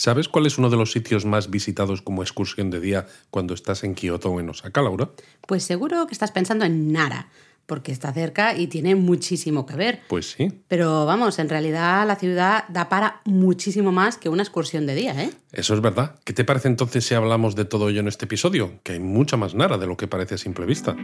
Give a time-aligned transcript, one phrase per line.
[0.00, 3.84] ¿Sabes cuál es uno de los sitios más visitados como excursión de día cuando estás
[3.84, 5.10] en Kioto o en Osaka, Laura?
[5.46, 7.28] Pues seguro que estás pensando en Nara,
[7.66, 10.00] porque está cerca y tiene muchísimo que ver.
[10.08, 10.62] Pues sí.
[10.68, 15.22] Pero vamos, en realidad la ciudad da para muchísimo más que una excursión de día,
[15.22, 15.32] ¿eh?
[15.52, 16.14] Eso es verdad.
[16.24, 18.80] ¿Qué te parece entonces si hablamos de todo ello en este episodio?
[18.82, 20.96] Que hay mucha más Nara de lo que parece a simple vista.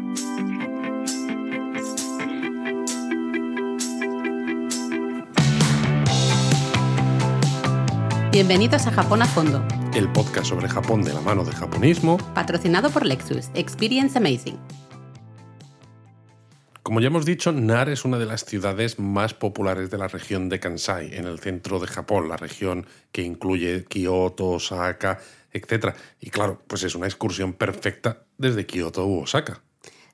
[8.36, 12.18] Bienvenidos a Japón a Fondo, El podcast sobre Japón de la mano de japonismo.
[12.34, 13.48] patrocinado por Lexus.
[13.54, 14.58] Experience Amazing.
[16.82, 20.50] Como ya hemos dicho, Nara es una de las ciudades más populares de la región
[20.50, 25.18] de Kansai, en el centro de Japón, la región que incluye Kioto, Osaka,
[25.50, 25.94] etc.
[26.20, 29.62] Y claro, pues es una excursión perfecta desde Kioto u Osaka.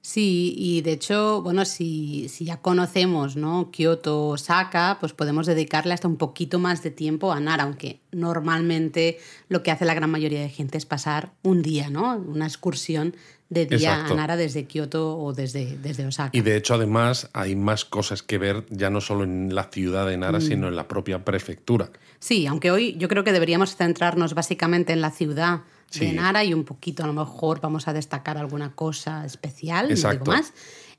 [0.05, 3.71] Sí, y de hecho, bueno, si, si ya conocemos, ¿no?
[3.71, 9.19] Kioto, Osaka, pues podemos dedicarle hasta un poquito más de tiempo a Nara, aunque normalmente
[9.49, 12.17] lo que hace la gran mayoría de gente es pasar un día, ¿no?
[12.17, 13.15] Una excursión
[13.49, 14.15] de día Exacto.
[14.15, 16.37] a Nara desde Kioto o desde, desde Osaka.
[16.37, 20.09] Y de hecho, además, hay más cosas que ver ya no solo en la ciudad
[20.09, 21.91] de Nara, sino en la propia prefectura.
[22.19, 25.61] Sí, aunque hoy yo creo que deberíamos centrarnos básicamente en la ciudad
[25.93, 26.13] de Sí.
[26.13, 30.09] Nara y un poquito a lo mejor vamos a destacar alguna cosa especial, no digo
[30.09, 30.31] Exacto.
[30.31, 30.53] más.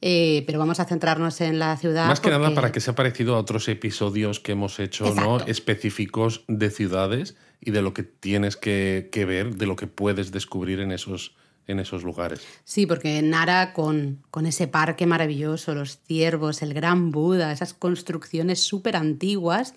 [0.05, 2.07] Eh, pero vamos a centrarnos en la ciudad.
[2.07, 5.35] Más que nada para que sea parecido a otros episodios que hemos hecho, ¿no?
[5.35, 5.45] Exacto.
[5.51, 10.33] Específicos de ciudades y de lo que tienes que, que ver, de lo que puedes
[10.33, 11.35] descubrir en esos,
[11.67, 12.41] en esos lugares.
[12.65, 18.59] Sí, porque Nara con, con ese parque maravilloso, los ciervos, el gran Buda, esas construcciones
[18.59, 19.73] súper antiguas,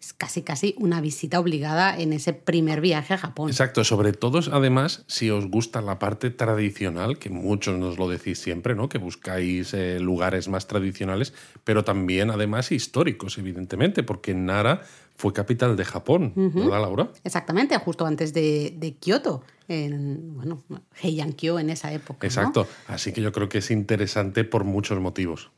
[0.00, 3.50] es casi casi una visita obligada en ese primer viaje a Japón.
[3.50, 8.38] Exacto, sobre todo además si os gusta la parte tradicional, que muchos nos lo decís
[8.38, 8.88] siempre, ¿no?
[8.88, 11.34] Que buscáis eh, lugares más tradicionales,
[11.64, 14.82] pero también además históricos, evidentemente, porque Nara
[15.16, 17.10] fue capital de Japón, ¿verdad, Laura?
[17.24, 20.62] Exactamente, justo antes de, de Kioto, en bueno,
[21.02, 22.26] Heian-kyo en esa época.
[22.26, 22.26] ¿no?
[22.26, 25.50] Exacto, así que yo creo que es interesante por muchos motivos.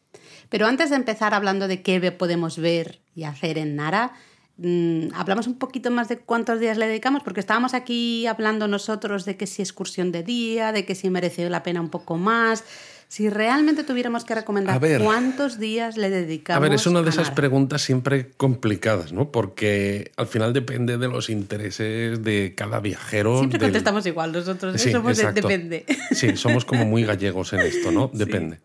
[0.49, 4.15] Pero antes de empezar hablando de qué podemos ver y hacer en Nara,
[5.15, 9.37] hablamos un poquito más de cuántos días le dedicamos, porque estábamos aquí hablando nosotros de
[9.37, 12.65] que si excursión de día, de que si merece la pena un poco más.
[13.09, 15.03] Si realmente tuviéramos que recomendar ver.
[15.03, 16.57] cuántos días le dedicamos.
[16.57, 19.31] A ver, es una de esas preguntas siempre complicadas, ¿no?
[19.31, 23.37] Porque al final depende de los intereses de cada viajero.
[23.41, 24.81] Siempre del- contestamos igual nosotros.
[24.81, 25.85] Sí, somos de- depende.
[26.13, 28.11] Sí, somos como muy gallegos en esto, ¿no?
[28.15, 28.61] Depende.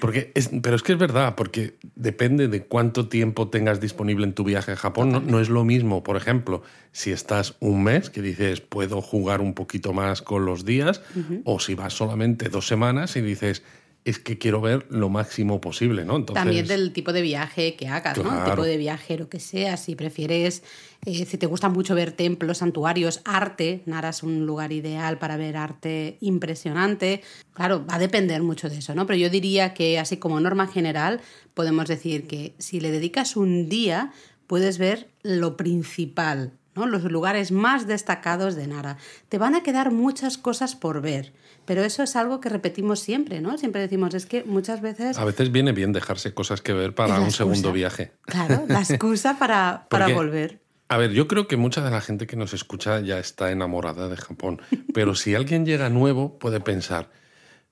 [0.00, 4.34] Porque es, pero es que es verdad, porque depende de cuánto tiempo tengas disponible en
[4.34, 5.12] tu viaje a Japón.
[5.12, 9.40] No, no es lo mismo, por ejemplo, si estás un mes, que dices, puedo jugar
[9.40, 11.02] un poquito más con los días,
[11.44, 13.62] o si vas solamente dos semanas y dices,
[14.04, 16.16] es que quiero ver lo máximo posible, ¿no?
[16.16, 18.38] Entonces, También del tipo de viaje que hagas, ¿no?
[18.38, 19.76] El tipo de viajero que sea.
[19.76, 20.62] Si prefieres,
[21.04, 25.36] eh, si te gusta mucho ver templos, santuarios, arte, Nara es un lugar ideal para
[25.36, 27.22] ver arte impresionante.
[27.52, 29.06] Claro, va a depender mucho de eso, ¿no?
[29.06, 31.20] Pero yo diría que, así como norma general,
[31.52, 34.12] podemos decir que si le dedicas un día,
[34.46, 36.86] puedes ver lo principal, ¿no?
[36.86, 38.96] Los lugares más destacados de Nara.
[39.28, 41.34] Te van a quedar muchas cosas por ver.
[41.66, 43.56] Pero eso es algo que repetimos siempre, ¿no?
[43.58, 47.20] Siempre decimos, es que muchas veces A veces viene bien dejarse cosas que ver para
[47.20, 48.12] un segundo viaje.
[48.22, 50.60] Claro, la excusa para, para Porque- volver.
[50.88, 54.08] A ver, yo creo que mucha de la gente que nos escucha ya está enamorada
[54.08, 54.60] de Japón,
[54.92, 57.10] pero si alguien llega nuevo puede pensar,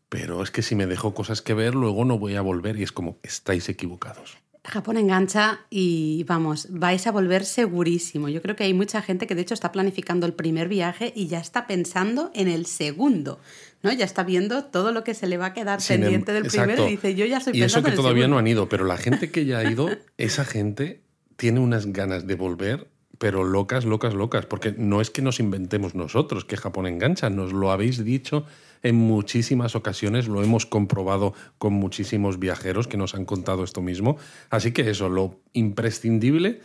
[0.08, 2.84] pero es que si me dejo cosas que ver, luego no voy a volver y
[2.84, 4.38] es como, estáis equivocados.
[4.68, 8.28] Japón engancha y vamos, vais a volver segurísimo.
[8.28, 11.26] Yo creo que hay mucha gente que de hecho está planificando el primer viaje y
[11.26, 13.40] ya está pensando en el segundo,
[13.82, 13.92] ¿no?
[13.92, 16.44] Ya está viendo todo lo que se le va a quedar Sin em- pendiente del
[16.44, 16.88] primero exacto.
[16.88, 18.34] y dice, yo ya estoy Y eso que en el todavía segundo.
[18.36, 21.00] no han ido, pero la gente que ya ha ido, esa gente
[21.36, 25.94] tiene unas ganas de volver, pero locas, locas, locas, porque no es que nos inventemos
[25.94, 28.44] nosotros que Japón engancha, nos lo habéis dicho
[28.82, 34.16] en muchísimas ocasiones, lo hemos comprobado con muchísimos viajeros que nos han contado esto mismo,
[34.50, 36.60] así que eso, lo imprescindible,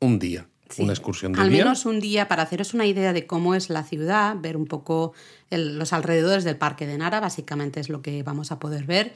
[0.00, 0.82] un día, Sí.
[0.82, 1.64] una excursión de Al día.
[1.64, 5.14] menos un día para haceros una idea de cómo es la ciudad, ver un poco
[5.50, 9.14] el- los alrededores del Parque de Nara, básicamente es lo que vamos a poder ver.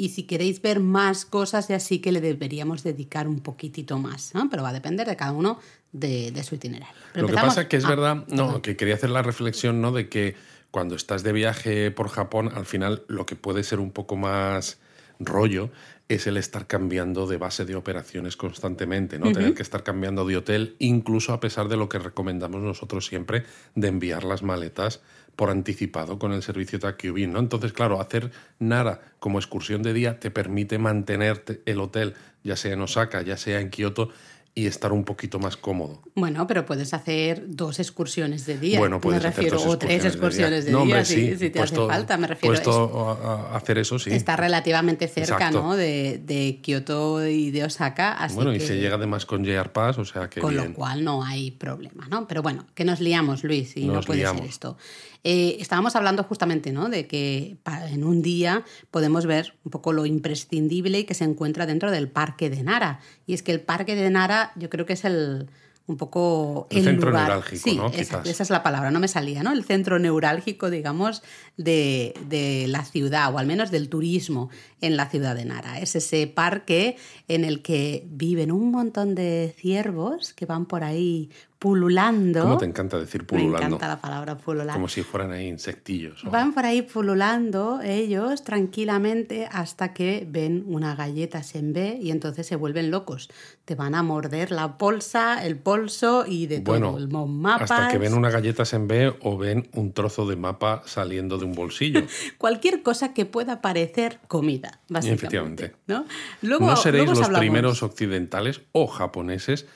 [0.00, 4.32] Y si queréis ver más cosas, ya sí que le deberíamos dedicar un poquitito más,
[4.34, 4.48] ¿no?
[4.48, 5.58] pero va a depender de cada uno
[5.92, 6.94] de, de su itinerario.
[7.12, 8.60] Pero Lo que pasa que es Ah, verdad, no, perdón.
[8.62, 9.92] que quería hacer la reflexión, ¿no?
[9.92, 10.36] De que
[10.70, 14.78] cuando estás de viaje por Japón, al final lo que puede ser un poco más
[15.18, 15.68] rollo
[16.08, 19.30] es el estar cambiando de base de operaciones constantemente, ¿no?
[19.32, 23.44] Tener que estar cambiando de hotel, incluso a pesar de lo que recomendamos nosotros siempre
[23.74, 25.02] de enviar las maletas
[25.40, 27.38] por anticipado con el servicio Takubin, ¿no?
[27.38, 32.12] Entonces, claro, hacer Nara como excursión de día te permite mantenerte el hotel,
[32.44, 34.10] ya sea en Osaka, ya sea en Kioto,
[34.52, 36.02] y estar un poquito más cómodo.
[36.16, 38.78] Bueno, pero puedes hacer dos excursiones de día.
[38.80, 41.36] Bueno, puedes me hacer refiero, dos o tres excursiones de día, No, hombre, si, sí,
[41.38, 42.52] si te puesto- hace falta, me refiero.
[42.54, 44.10] Puesto a, hacer eso, sí.
[44.10, 45.62] Está relativamente cerca, Exacto.
[45.62, 45.76] ¿no?
[45.76, 48.56] De, de Kioto y de Osaka, así bueno, que...
[48.56, 50.66] y se llega además con JR Pass, o sea que Con bien.
[50.68, 52.26] lo cual no hay problema, ¿no?
[52.26, 54.76] Pero bueno, que nos liamos, Luis, y no puede ser esto.
[55.24, 56.88] Eh, estábamos hablando justamente, ¿no?
[56.88, 57.58] De que
[57.90, 62.50] en un día podemos ver un poco lo imprescindible que se encuentra dentro del Parque
[62.50, 63.00] de Nara.
[63.26, 65.48] Y es que el Parque de Nara yo creo que es el
[65.90, 67.24] un poco El centro lugar.
[67.24, 67.90] neurálgico, sí, ¿no?
[67.90, 68.26] Quizás.
[68.26, 69.50] esa es la palabra, no me salía, ¿no?
[69.52, 71.22] El centro neurálgico, digamos,
[71.56, 74.50] de, de la ciudad, o al menos del turismo
[74.80, 75.80] en la ciudad de Nara.
[75.80, 76.96] Es ese parque
[77.26, 81.30] en el que viven un montón de ciervos que van por ahí
[81.60, 82.40] pululando.
[82.42, 83.76] ¿Cómo te encanta decir Me pululando?
[83.76, 84.74] encanta la palabra pulular.
[84.74, 86.24] Como si fueran ahí insectillos.
[86.24, 91.42] o- Van por ahí pululando ellos tranquilamente hasta que ven una galleta
[91.74, 93.28] B y entonces se vuelven locos.
[93.66, 96.98] Te van a morder la bolsa, el polso y de Bueno, todo.
[96.98, 97.70] El mapas.
[97.70, 101.44] hasta que ven una galleta en B o ven un trozo de mapa saliendo de
[101.44, 102.00] un bolsillo.
[102.38, 105.26] Cualquier cosa que pueda parecer comida, básicamente.
[105.26, 105.72] Efectivamente.
[105.86, 106.06] ¿no?
[106.40, 107.40] Luego, no seréis luego los hablamos.
[107.40, 109.66] primeros occidentales o japoneses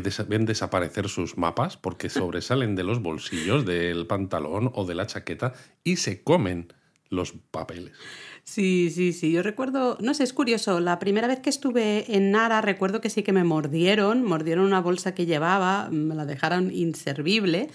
[0.26, 5.52] ven desaparecer sus mapas porque sobresalen de los bolsillos del pantalón o de la chaqueta
[5.84, 6.72] y se comen
[7.10, 7.92] los papeles.
[8.44, 9.30] Sí, sí, sí.
[9.32, 10.80] Yo recuerdo, no sé, es curioso.
[10.80, 14.24] La primera vez que estuve en Nara, recuerdo que sí que me mordieron.
[14.24, 17.68] Mordieron una bolsa que llevaba, me la dejaron inservible.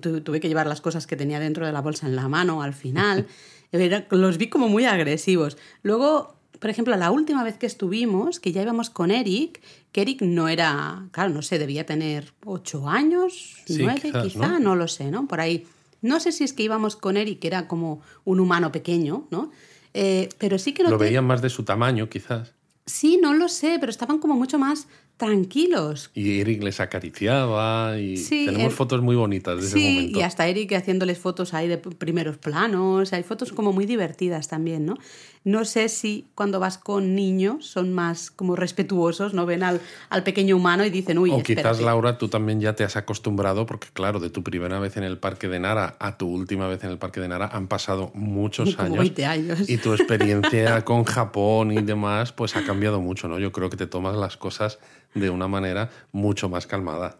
[0.00, 2.62] Tu- tuve que llevar las cosas que tenía dentro de la bolsa en la mano
[2.62, 3.26] al final.
[3.72, 5.58] Era- los vi como muy agresivos.
[5.82, 9.60] Luego, por ejemplo, la última vez que estuvimos, que ya íbamos con Eric,
[9.92, 14.48] que Eric no era, claro, no sé, debía tener ocho años, Sí, nueve quizás, quizá,
[14.48, 14.58] ¿no?
[14.60, 15.26] no lo sé, ¿no?
[15.26, 15.66] Por ahí.
[16.02, 19.50] No sé si es que íbamos con Eric, que era como un humano pequeño, ¿no?
[19.94, 22.52] Eh, pero sí que Lo noté- veían más de su tamaño, quizás.
[22.84, 26.10] Sí, no lo sé, pero estaban como mucho más tranquilos.
[26.14, 30.18] Y Eric les acariciaba y Sí, tenemos el- fotos muy bonitas de ese Sí, momento.
[30.18, 34.86] y hasta Eric haciéndoles fotos ahí de primeros planos, hay fotos como muy divertidas también,
[34.86, 34.96] ¿no?
[35.44, 39.80] No sé si cuando vas con niños son más como respetuosos, no ven al,
[40.10, 41.84] al pequeño humano y dicen, uy, o quizás, espérate".
[41.84, 45.18] Laura, tú también ya te has acostumbrado, porque claro, de tu primera vez en el
[45.18, 48.74] Parque de Nara a tu última vez en el Parque de Nara han pasado muchos
[48.74, 48.98] Como años.
[48.98, 49.70] 20 años.
[49.70, 53.38] Y tu experiencia con Japón y demás, pues ha cambiado mucho, ¿no?
[53.38, 54.80] Yo creo que te tomas las cosas
[55.20, 57.18] de una manera mucho más calmada.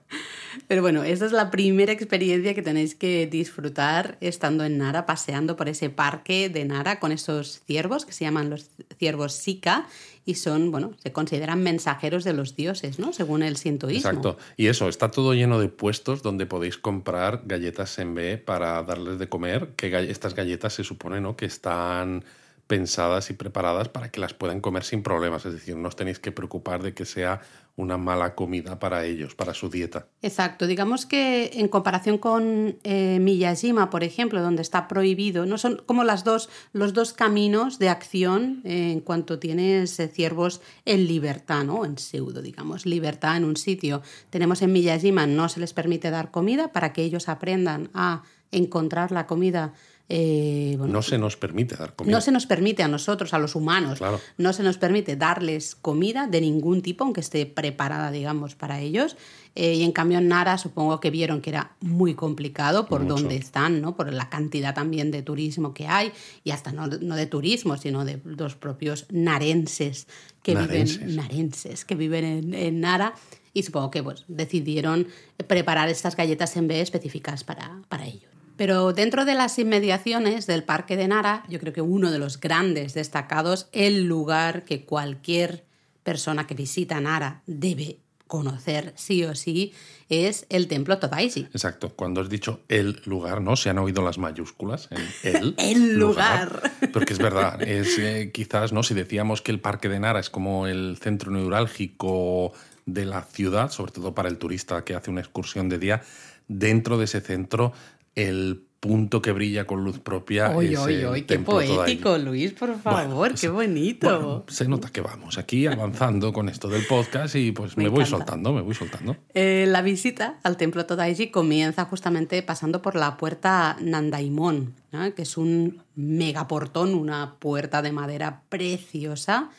[0.69, 5.55] Pero bueno, esa es la primera experiencia que tenéis que disfrutar estando en Nara, paseando
[5.57, 9.87] por ese parque de Nara con esos ciervos que se llaman los ciervos Sika
[10.25, 13.13] y son, bueno, se consideran mensajeros de los dioses, ¿no?
[13.13, 14.09] Según el sintoísmo.
[14.11, 14.39] Exacto.
[14.57, 19.19] Y eso, está todo lleno de puestos donde podéis comprar galletas en B para darles
[19.19, 21.37] de comer, que gall- estas galletas se supone ¿no?
[21.37, 22.25] que están
[22.67, 25.47] pensadas y preparadas para que las puedan comer sin problemas.
[25.47, 27.41] Es decir, no os tenéis que preocupar de que sea
[27.77, 30.09] una mala comida para ellos, para su dieta.
[30.23, 35.83] Exacto, digamos que en comparación con eh, Miyajima, por ejemplo, donde está prohibido, no son
[35.85, 41.07] como las dos, los dos caminos de acción eh, en cuanto tienes eh, ciervos en
[41.07, 41.85] libertad, ¿no?
[41.85, 44.01] En pseudo, digamos, libertad en un sitio.
[44.31, 49.13] Tenemos en Miyajima, no se les permite dar comida para que ellos aprendan a encontrar
[49.13, 49.75] la comida.
[50.09, 52.15] Eh, bueno, No se nos permite dar comida.
[52.15, 54.21] no se nos permite a nosotros, a los humanos, Claro.
[54.39, 59.17] no se nos permite darles comida de ningún tipo, aunque esté preparada, digamos, para ellos.
[59.57, 63.15] Eh, y en cambio en Nara supongo que vieron que era muy complicado por Mucho.
[63.17, 63.97] donde están, ¿no?
[63.97, 66.13] Por la cantidad también de turismo que hay,
[66.45, 70.07] y hasta no, no de turismo, sino de los propios narenses
[70.43, 70.99] que Narenses.
[71.01, 73.15] viven narenses que viven en, en Nara.
[73.55, 75.09] Y supongo que pues, decidieron
[75.47, 78.31] preparar estas galletas en B específicas para, para ellos.
[78.57, 82.41] Pero dentro de las inmediaciones del Parque de Nara, yo creo que uno de los
[82.41, 85.65] grandes destacados, el lugar que cualquier
[86.03, 89.73] persona que visita Nara debe conocer sí o sí,
[90.09, 91.43] es el templo Todaiji.
[91.53, 91.91] Exacto.
[91.95, 93.57] Cuando has dicho el lugar, ¿no?
[93.57, 96.73] Se han oído las mayúsculas en el, El lugar.
[96.93, 98.83] Porque es verdad, es eh, quizás, ¿no?
[98.83, 102.53] Si decíamos que el Parque de Nara es como el centro neurálgico
[102.85, 106.03] de la ciudad, sobre todo para el turista que hace una excursión de día,
[106.49, 107.73] dentro de ese centro,
[108.17, 112.79] el punto que brilla con luz propia Oye, es oye, oye, qué poético, Luis, por
[112.79, 114.07] favor, pues, qué bonito.
[114.09, 117.89] Bueno, se nota que vamos aquí avanzando con esto del podcast y pues Me me,
[117.89, 119.17] voy soltando, me voy soltando.
[119.35, 125.15] Eh, la visita al templo Todaiji comienza justamente pasando por la puerta Nandaimon, ¿no?
[125.15, 129.51] que es un megaportón, una puerta de madera preciosa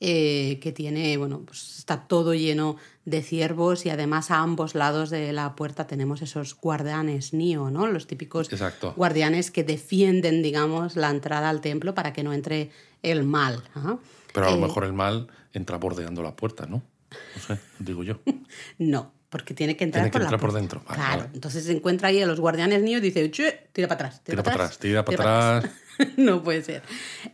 [0.00, 5.10] eh, que tiene, bueno, pues está todo lleno de ciervos y además a ambos lados
[5.10, 7.86] de la puerta tenemos esos guardianes Nio, ¿no?
[7.86, 8.92] Los típicos Exacto.
[8.96, 12.70] guardianes que defienden, digamos, la entrada al templo para que no entre
[13.02, 13.62] el mal.
[13.74, 13.96] ¿ah?
[14.34, 16.82] Pero a lo Eh, mejor el mal entra bordeando la puerta, ¿no?
[17.36, 18.18] No sé, digo yo.
[18.78, 20.60] no, porque tiene que entrar, Tiene que por, la entrar por puerta.
[20.60, 20.82] dentro.
[20.86, 21.30] Vale, claro, vale.
[21.34, 24.22] entonces se encuentra ahí a los guardianes niños y dice, "Che, tira para atrás.
[24.24, 25.72] Tira para atrás, tira para atrás.
[26.18, 26.82] no puede ser.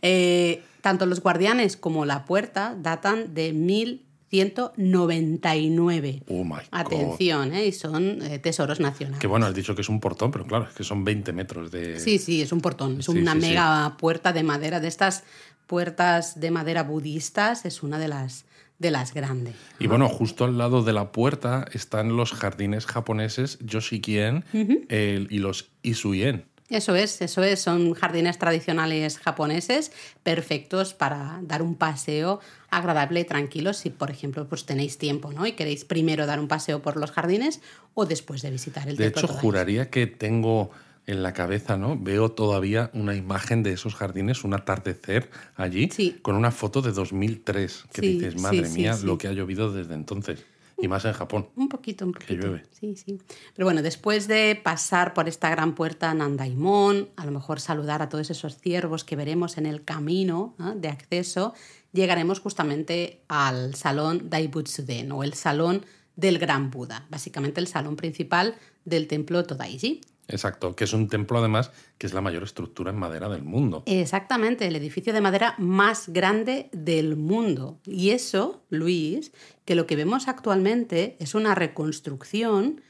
[0.01, 6.23] Eh, tanto los guardianes como la puerta datan de 1199.
[6.27, 6.59] Oh my God.
[6.71, 7.67] Atención, ¿eh?
[7.67, 9.19] y son eh, tesoros nacionales.
[9.19, 11.71] Que bueno, has dicho que es un portón, pero claro, es que son 20 metros
[11.71, 11.99] de.
[11.99, 12.99] Sí, sí, es un portón.
[12.99, 13.47] Es Sí, una sí, sí.
[13.47, 14.79] mega puerta de madera.
[14.79, 15.23] De estas
[15.67, 18.45] puertas de madera budistas, es una de las,
[18.79, 19.55] de las grandes.
[19.79, 24.43] Y bueno, justo al lado de la puerta están los jardines japoneses Yoshikien
[24.89, 26.45] el- y los Isuien.
[26.69, 27.61] Eso es, eso es.
[27.61, 29.91] Son jardines tradicionales japoneses
[30.23, 32.39] perfectos para dar un paseo
[32.69, 35.45] agradable y tranquilo si, por ejemplo, pues tenéis tiempo, ¿no?
[35.45, 37.61] Y queréis primero dar un paseo por los jardines
[37.93, 40.71] o después de visitar el De templo hecho, juraría que tengo
[41.05, 41.97] en la cabeza, ¿no?
[41.99, 46.17] Veo todavía una imagen de esos jardines, un atardecer allí, Sí.
[46.21, 49.73] con una foto de 2003, que Sí, dices, madre sí, mía, lo que ha llovido
[49.73, 50.45] desde entonces.
[50.77, 51.49] Y más en Japón.
[51.55, 52.33] Un poquito, un poquito.
[52.33, 52.63] llueve.
[52.71, 53.19] Sí, sí.
[53.55, 58.09] Pero bueno, después de pasar por esta gran puerta Nandaimon, a lo mejor saludar a
[58.09, 60.75] todos esos ciervos que veremos en el camino ¿no?
[60.75, 61.53] de acceso,
[61.91, 68.55] llegaremos justamente al salón Daibutsuden o el salón del Gran Buda, básicamente el salón principal
[68.85, 70.01] del templo Todaiji.
[70.27, 73.83] Exacto, que es un templo además que es la mayor estructura en madera del mundo.
[73.85, 77.79] Exactamente, el edificio de madera más grande del mundo.
[77.85, 79.31] Y eso, Luis,
[79.65, 82.81] que lo que vemos actualmente es una reconstrucción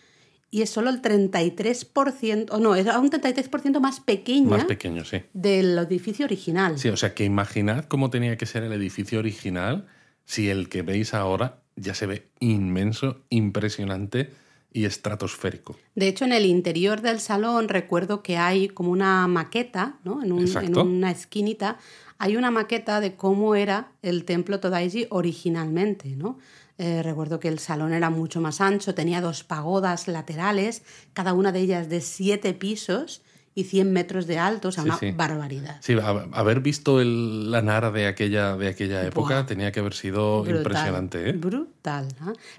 [0.50, 5.22] y es solo el 33%, o no, es un 33% más pequeña Más pequeño, sí.
[5.34, 6.77] del edificio original.
[6.77, 9.88] Sí, o sea que imaginad cómo tenía que ser el edificio original
[10.25, 14.30] si el que veis ahora ya se ve inmenso, impresionante
[14.72, 15.75] y estratosférico.
[15.96, 20.24] De hecho, en el interior del salón recuerdo que hay como una maqueta, ¿no?
[20.24, 21.77] En, un- en una esquinita,
[22.20, 26.38] hay una maqueta de cómo era el templo Todaiji originalmente, ¿no?
[26.85, 31.53] Eh, recuerdo que el salón era mucho más ancho, tenía dos pagodas laterales, cada una
[31.53, 33.21] de ellas de siete pisos
[33.55, 35.11] y 100 metros de alto, o sea, Sí, una sí.
[35.11, 35.77] barbaridad.
[35.79, 35.95] Sí,
[36.33, 39.45] haber visto el, la Nara de aquella, de aquella época Buah.
[39.45, 41.29] tenía que haber sido Brutal, impresionante.
[41.29, 41.33] ¿eh?
[41.33, 42.07] Brutal.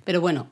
[0.04, 0.46] Pero bueno,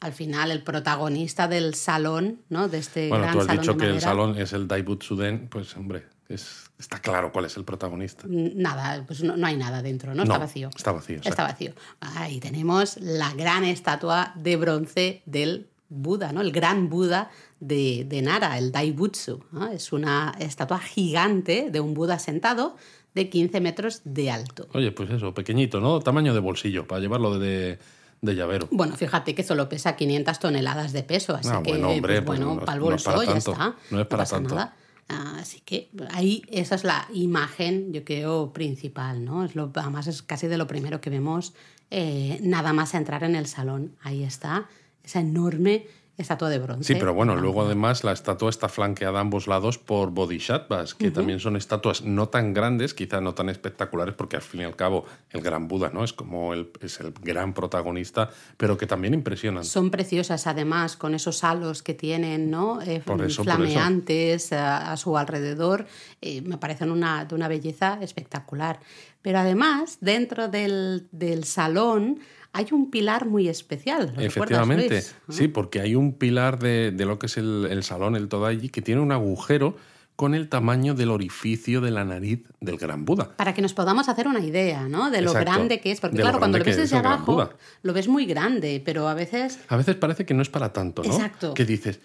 [0.00, 2.68] al final el protagonista del salón, ¿no?
[2.68, 5.76] De este Bueno, gran tú has salón dicho que el salón es el Daibutsuden, pues
[5.76, 8.24] hombre, es, está claro cuál es el protagonista.
[8.28, 10.22] Nada, pues no, no hay nada dentro, ¿no?
[10.22, 10.70] Está vacío.
[10.74, 11.72] está vacío, Está vacío.
[12.00, 16.40] Ahí tenemos la gran estatua de bronce del Buda, ¿no?
[16.40, 19.44] El gran Buda de, de Nara, el Daibutsu.
[19.52, 19.68] ¿no?
[19.68, 22.76] Es una estatua gigante de un Buda sentado
[23.14, 24.68] de 15 metros de alto.
[24.74, 26.00] Oye, pues eso, pequeñito, ¿no?
[26.00, 27.78] Tamaño de bolsillo, para llevarlo de,
[28.22, 28.68] de llavero.
[28.70, 32.26] Bueno, fíjate que solo pesa 500 toneladas de peso, así Ah, que, bueno, hombre, pues,
[32.26, 33.74] pues bueno, no es- para el no es bolso para ya tanto, está.
[33.90, 34.54] no es para tanto.
[34.54, 34.76] nada.
[35.08, 39.44] Ah, Así que ahí esa es la imagen, yo creo, principal, ¿no?
[39.44, 41.54] Es lo, además es casi de lo primero que vemos
[41.90, 43.94] eh, nada más entrar en el salón.
[44.02, 44.66] Ahí está,
[45.04, 45.86] esa enorme
[46.18, 46.94] estatua de bronce.
[46.94, 51.10] Sí, pero bueno, luego además la estatua está flanqueada a ambos lados por bodhisattvas, que
[51.10, 54.76] también son estatuas no tan grandes, quizá no tan espectaculares, porque al fin y al
[54.76, 56.04] cabo el gran Buda, ¿no?
[56.04, 59.64] Es como el, es el gran protagonista, pero que también impresionan.
[59.64, 62.80] Son preciosas además con esos halos que tienen, ¿no?
[62.82, 65.86] Eh, Por eso, por flameantes a, a su alrededor.
[66.22, 68.80] Eh, me parecen una, de una belleza espectacular.
[69.22, 72.20] Pero además, dentro del, del salón
[72.56, 74.00] hay un pilar muy especial.
[74.00, 75.14] ¿lo recuerdas, Efectivamente, Luis?
[75.28, 78.70] sí, porque hay un pilar de, de lo que es el, el salón, el Todaiji,
[78.70, 79.76] que tiene un agujero
[80.16, 83.36] con el tamaño del orificio de la nariz del gran Buda.
[83.36, 85.10] Para que nos podamos hacer una idea, ¿no?
[85.10, 85.52] De lo Exacto.
[85.52, 86.00] grande que es.
[86.00, 87.50] Porque lo claro, cuando lo ves desde abajo,
[87.82, 91.02] lo ves muy grande, pero a veces A veces parece que no es para tanto,
[91.02, 91.12] ¿no?
[91.12, 91.52] Exacto.
[91.52, 92.00] Que dices,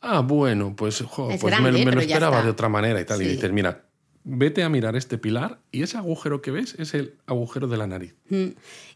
[0.00, 3.22] ah, bueno, pues, jo, Es pues grande, me, lo esperaba de otra manera y tal.
[3.22, 3.84] Y dices, mira,
[4.24, 7.86] vete a mirar este pilar y ese agujero que ves es el agujero de la
[7.86, 8.14] nariz.
[8.28, 8.48] Mm.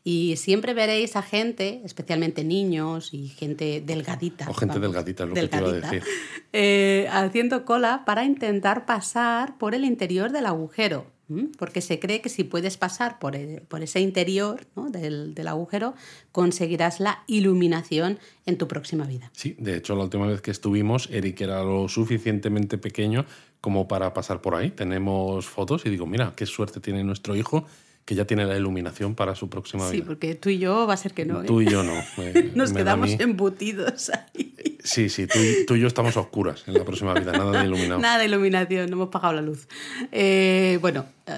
[0.04, 4.48] Y siempre veréis a gente, especialmente niños y gente delgadita.
[4.48, 6.02] O gente vamos, delgadita, es lo que te iba a decir.
[6.52, 11.15] eh, haciendo cola para intentar pasar por el interior del agujero.
[11.58, 15.94] Porque se cree que si puedes pasar por, el- por ese interior del, del agujero,
[16.32, 19.30] conseguirás la iluminación en tu próxima vida.
[19.34, 23.24] Sí, de hecho, la última vez que estuvimos, Eric era lo suficientemente pequeño
[23.60, 24.70] como para pasar por ahí.
[24.70, 27.66] Tenemos fotos y digo, mira, qué suerte tiene nuestro hijo
[28.06, 30.06] que ya tiene la iluminación para su próxima Sí, vida.
[30.06, 31.42] porque tú y yo va a ser que no.
[31.42, 31.46] ¿eh?
[31.46, 31.92] Tú y yo no.
[32.16, 34.54] me- Nos me quedamos mí- embutidos ahí.
[34.82, 37.60] Sí, sí, tú y, tú y yo estamos a oscuras en la próxima vida, nada
[37.60, 38.00] de iluminado.
[38.00, 39.66] Nada de iluminación, no hemos pagado la luz.
[40.12, 41.32] Eh, bueno, eh,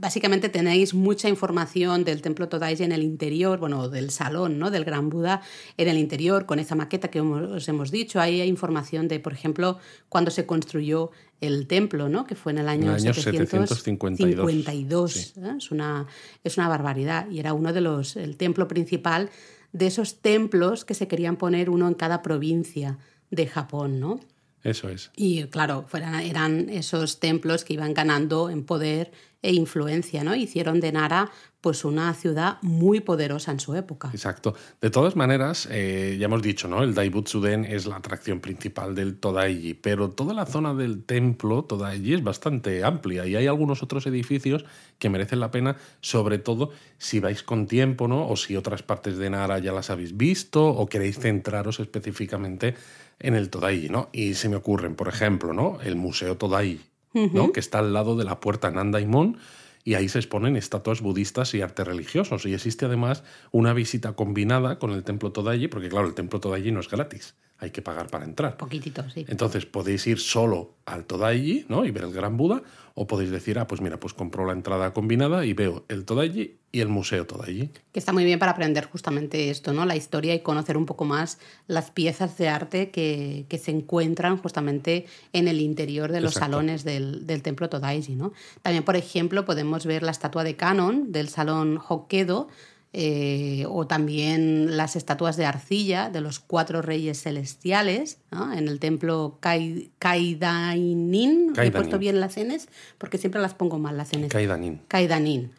[0.00, 4.70] básicamente tenéis mucha información del templo Todaiji en el interior, bueno, del salón, ¿no?
[4.70, 5.42] Del Gran Buda
[5.76, 8.18] en el interior, con esa maqueta que os hemos dicho.
[8.18, 9.78] Ahí hay información de, por ejemplo,
[10.08, 11.10] cuando se construyó
[11.42, 12.26] el templo, ¿no?
[12.26, 13.68] Que fue en el año, En el año 752.
[13.68, 15.56] 752, ¿eh?
[15.58, 16.06] Es, una,
[16.44, 17.28] es una barbaridad.
[17.30, 19.28] Y era uno de los, el templo principal
[19.72, 22.98] de esos templos que se querían poner uno en cada provincia
[23.30, 24.18] de Japón, ¿no?
[24.62, 25.10] Eso es.
[25.16, 25.86] Y claro,
[26.22, 29.12] eran esos templos que iban ganando en poder
[29.42, 30.34] e influencia, ¿no?
[30.34, 34.10] Hicieron de Nara pues una ciudad muy poderosa en su época.
[34.12, 34.54] Exacto.
[34.80, 36.82] De todas maneras, eh, ya hemos dicho, ¿no?
[36.82, 42.14] El Daibutsu-den es la atracción principal del Todaiji, pero toda la zona del templo Todaiji
[42.14, 44.64] es bastante amplia y hay algunos otros edificios
[44.98, 48.28] que merecen la pena, sobre todo si vais con tiempo, ¿no?
[48.28, 52.74] O si otras partes de Nara ya las habéis visto o queréis centraros específicamente
[53.20, 54.08] en el Todaiji, ¿no?
[54.12, 55.78] Y se me ocurren, por ejemplo, ¿no?
[55.82, 56.80] El Museo Todaiji,
[57.12, 57.52] ¿no?
[57.52, 59.38] Que está al lado de la puerta Nandaimon
[59.84, 62.44] y ahí se exponen estatuas budistas y arte religiosos.
[62.46, 63.22] Y existe además
[63.52, 67.34] una visita combinada con el templo Todaiji, porque claro, el templo Todaiji no es gratis,
[67.60, 68.56] hay que pagar para entrar.
[68.56, 69.24] Poquitito, sí.
[69.28, 71.84] Entonces podéis ir solo al Todaiji ¿no?
[71.84, 72.62] y ver el Gran Buda,
[72.94, 76.58] o podéis decir, ah, pues mira, pues compro la entrada combinada y veo el Todaiji
[76.72, 77.70] y el Museo Todaiji.
[77.92, 79.86] Que está muy bien para aprender justamente esto, ¿no?
[79.86, 84.36] La historia y conocer un poco más las piezas de arte que, que se encuentran
[84.38, 86.56] justamente en el interior de los Exacto.
[86.56, 88.32] salones del, del templo Todaiji, ¿no?
[88.62, 92.48] También, por ejemplo, podemos ver la estatua de Canon del salón Hokkaido,
[92.92, 98.52] eh, o también las estatuas de arcilla de los cuatro reyes celestiales ¿no?
[98.52, 101.52] en el templo Kai, Kaidainin.
[101.56, 102.68] ¿He puesto bien las Ns?
[102.98, 104.28] Porque siempre las pongo mal las Ns.
[104.28, 104.80] Kaidanin.
[104.88, 105.52] Kaidanin.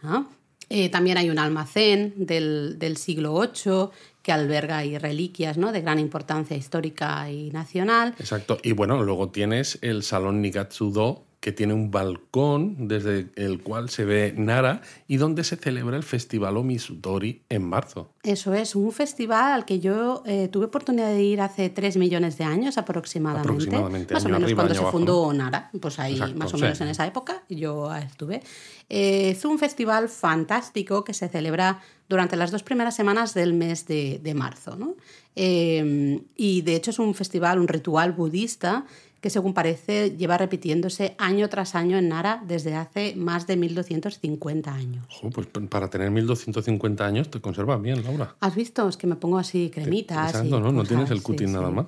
[0.70, 3.90] Eh, también hay un almacén del, del siglo VIII
[4.22, 5.72] que alberga ahí reliquias ¿no?
[5.72, 8.14] de gran importancia histórica y nacional.
[8.20, 8.58] Exacto.
[8.62, 14.06] Y bueno, luego tienes el salón Nigatsudo, que tiene un balcón desde el cual se
[14.06, 18.14] ve Nara y donde se celebra el festival Omisutori en marzo.
[18.22, 22.38] Eso es, un festival al que yo eh, tuve oportunidad de ir hace 3 millones
[22.38, 23.50] de años aproximadamente.
[23.50, 26.58] Aproximadamente, más o menos arriba, cuando se abajo, fundó Nara, pues ahí Exacto, más o
[26.58, 26.64] sí.
[26.64, 28.44] menos en esa época yo estuve.
[28.90, 33.88] Eh, es un festival fantástico que se celebra durante las dos primeras semanas del mes
[33.88, 34.76] de, de marzo.
[34.76, 34.96] ¿no?
[35.36, 38.86] Eh, y de hecho es un festival, un ritual budista
[39.22, 44.74] que según parece lleva repitiéndose año tras año en Nara desde hace más de 1250
[44.74, 45.06] años.
[45.10, 48.36] Jo, pues para tener 1250 años te conservas bien, Laura.
[48.40, 48.90] ¿Has visto?
[48.90, 50.32] Es que me pongo así cremitas.
[50.32, 50.72] Exacto, y ¿no?
[50.72, 51.46] No tienes el sí, sí.
[51.46, 51.86] nada más.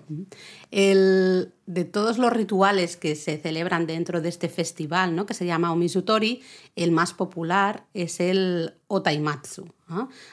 [0.69, 5.25] El, de todos los rituales que se celebran dentro de este festival, ¿no?
[5.25, 6.41] que se llama Omisutori,
[6.75, 9.65] el más popular es el Otaimatsu,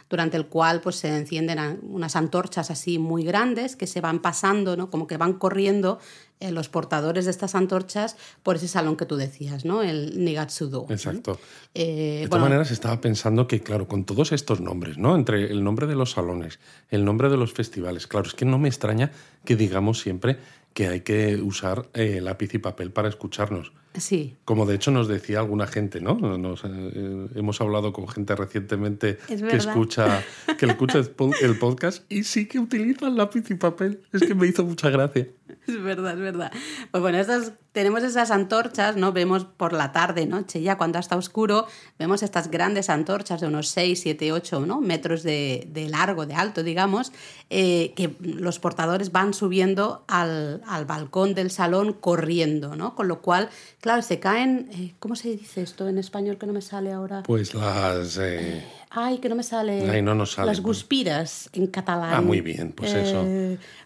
[0.09, 4.77] durante el cual pues, se encienden unas antorchas así muy grandes que se van pasando,
[4.77, 4.91] ¿no?
[4.91, 5.99] como que van corriendo
[6.41, 9.83] los portadores de estas antorchas por ese salón que tú decías, ¿no?
[9.83, 10.87] el Nigatsudo.
[10.89, 11.39] Exacto.
[11.75, 15.15] Eh, De todas bueno, maneras, estaba pensando que, claro, con todos estos nombres, ¿no?
[15.15, 18.59] Entre el nombre de los salones, el nombre de los festivales, claro, es que no
[18.59, 19.13] me extraña
[19.45, 20.39] que digamos siempre
[20.73, 23.73] que hay que usar eh, lápiz y papel para escucharnos.
[23.95, 26.15] Sí, Como de hecho nos decía alguna gente, ¿no?
[26.15, 30.23] Nos, eh, hemos hablado con gente recientemente Es que escucha,
[30.59, 34.03] que escucha el po- el podcast y sí que utilizan lápiz y papel.
[34.13, 35.27] Es que me hizo mucha gracia.
[35.67, 36.53] Es verdad, es verdad.
[36.93, 39.13] Pues bueno, estas, tenemos esas antorchas, ¿no?
[39.13, 41.67] Vemos por la tarde, noche, ya cuando está oscuro,
[41.99, 44.81] vemos estas grandes antorchas de unos 6, 7, 8 ¿no?
[44.81, 47.13] metros de, de largo, de alto, digamos,
[47.51, 52.95] eh, que los portadores van subiendo al, al balcón del salón corriendo, ¿no?
[52.95, 53.49] Con lo cual,
[53.81, 57.23] claro, se caen, eh, ¿cómo se dice esto en español que no me sale ahora?
[57.25, 58.19] Pues las...
[58.19, 59.89] eh, Ay, que no me sale.
[59.89, 62.13] Ay, no nos sale, Las guspiras en catalán.
[62.13, 63.25] Ah, muy bien, pues eso.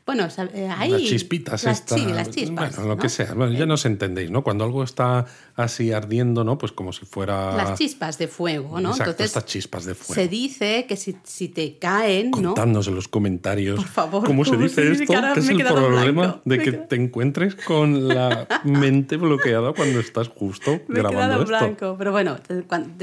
[0.06, 0.90] Bueno, sab- eh, ahí.
[0.92, 2.00] las chispitas las, estas.
[2.00, 2.74] sí, las chispas.
[2.76, 3.02] Bueno, lo ¿no?
[3.02, 3.34] que sea.
[3.34, 4.42] Bueno, ya nos entendéis, ¿no?
[4.42, 6.56] Cuando algo está así ardiendo, ¿no?
[6.56, 7.54] Pues como si fuera...
[7.54, 8.90] Las chispas de fuego, ¿no?
[8.92, 10.14] Exacto, Entonces, estas chispas de fuego.
[10.22, 12.54] se dice que si, si te caen, ¿no?
[12.54, 15.40] Contadnos en los comentarios Por favor, cómo se ¿cómo dice se- esto, que ahora que
[15.40, 16.40] es he el problema blanco.
[16.46, 21.10] de he que te encuentres con la mente bloqueada cuando estás justo Me he grabando
[21.18, 21.46] quedado en esto.
[21.58, 21.94] blanco.
[21.98, 22.38] Pero bueno,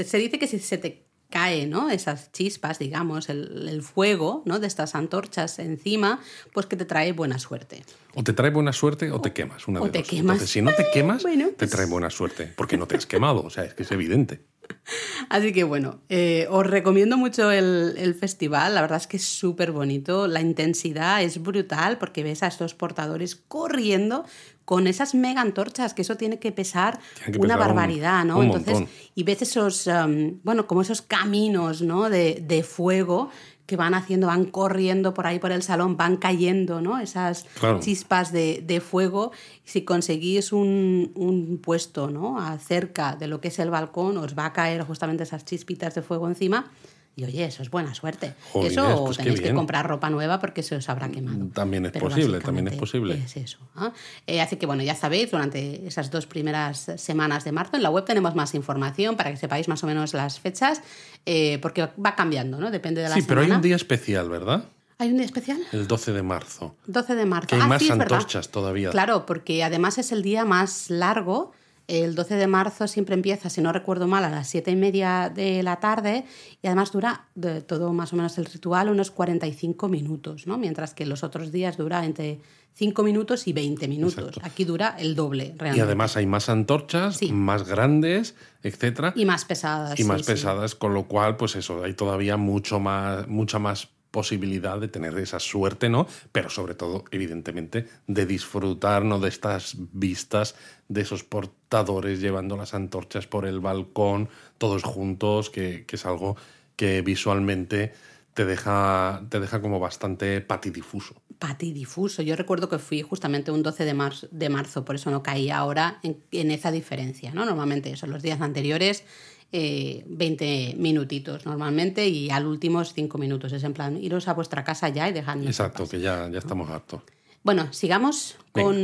[0.04, 1.90] se dice que si se te cae, ¿no?
[1.90, 4.60] Esas chispas, digamos, el, el fuego, ¿no?
[4.60, 6.20] De estas antorchas encima,
[6.52, 7.82] pues que te trae buena suerte.
[8.14, 10.08] O te trae buena suerte o te quemas, una o de te dos.
[10.08, 10.20] quemas.
[10.34, 13.06] Entonces, si no te quemas, Bueno, te pues- trae buena suerte, porque no te has
[13.06, 14.44] quemado, o sea, es que es evidente.
[15.28, 19.24] Así que bueno, eh, os recomiendo mucho el, el festival, la verdad es que es
[19.26, 24.24] súper bonito, la intensidad es brutal porque ves a estos portadores corriendo
[24.64, 28.24] con esas mega antorchas, que eso tiene que pesar Tiene que una pesar un- barbaridad,
[28.24, 28.38] ¿no?
[28.38, 28.94] un Entonces, montón.
[29.14, 32.08] y ves esos, um, bueno, como esos caminos, ¿no?
[32.10, 33.28] De, de fuego
[33.66, 36.98] que van haciendo, van corriendo por ahí por el salón, van cayendo, ¿no?
[36.98, 37.80] Esas Claro.
[37.80, 39.30] chispas de, de fuego.
[39.64, 42.36] Si conseguís un, un puesto, ¿no?
[42.58, 46.02] Cerca de lo que es el balcón, os va a caer justamente esas chispitas de
[46.02, 46.70] fuego encima.
[47.14, 48.32] Y oye, eso es buena suerte.
[48.52, 51.46] Jolines, eso pues tenéis que comprar ropa nueva porque se os habrá quemado.
[51.52, 53.14] También es Pero posible, también es posible.
[53.22, 53.58] Es eso.
[53.76, 53.92] ¿ah?
[54.26, 57.90] Eh, así que bueno, ya sabéis, durante esas dos primeras semanas de marzo en la
[57.90, 60.80] web tenemos más información para que sepáis más o menos las fechas,
[61.26, 62.70] eh, porque va cambiando, ¿no?
[62.70, 63.56] Depende de la Sí, pero hay semana.
[63.58, 64.64] un día especial, ¿verdad?
[64.98, 65.58] ¿Hay un día especial?
[65.72, 66.76] El 12 de marzo.
[66.86, 67.48] 12 de marzo.
[67.48, 68.88] Que hay Ah, más sí, antorchas todavía.
[68.90, 71.52] Claro, porque además es el día más largo.
[71.88, 75.30] El 12 de marzo siempre empieza, si no recuerdo mal, a las 7 y media
[75.34, 76.24] de la tarde
[76.62, 80.58] y además dura de todo más o menos el ritual unos 45 minutos, ¿no?
[80.58, 82.40] mientras que los otros días dura entre
[82.74, 84.16] 5 minutos y 20 minutos.
[84.18, 84.40] Exacto.
[84.44, 85.82] Aquí dura el doble, Y realmente.
[85.82, 87.30] además hay más antorchas, Sí.
[87.32, 89.98] más grandes, etcétera, Y más pesadas.
[89.98, 90.32] y sí, más sí.
[90.32, 95.18] pesadas, con lo cual, pues eso, hay todavía mucho más, mucha más posibilidad de tener
[95.18, 96.06] esa suerte, ¿no?
[96.30, 98.92] Pero sobre todo, evidentemente, de disfrutar.
[99.02, 100.54] De estas vistas
[100.88, 106.36] de esos portadores llevando las antorchas por el balcón, todos juntos, que, que es algo
[106.76, 107.92] que visualmente
[108.34, 111.14] te deja, te deja como bastante patidifuso.
[111.38, 112.22] patidifuso.
[112.22, 115.50] Yo recuerdo que fui justamente un 12 de marzo, de marzo por eso no caí
[115.50, 117.32] ahora en, en esa diferencia.
[117.32, 117.44] ¿no?
[117.44, 119.04] Normalmente eso, los días anteriores
[119.52, 123.52] eh, 20 minutitos normalmente y al último 5 minutos.
[123.52, 125.42] Es en plan, iros a vuestra casa ya y dejadme.
[125.42, 127.02] en Exacto, que ya, ya estamos hartos.
[127.44, 128.74] Bueno, sigamos con...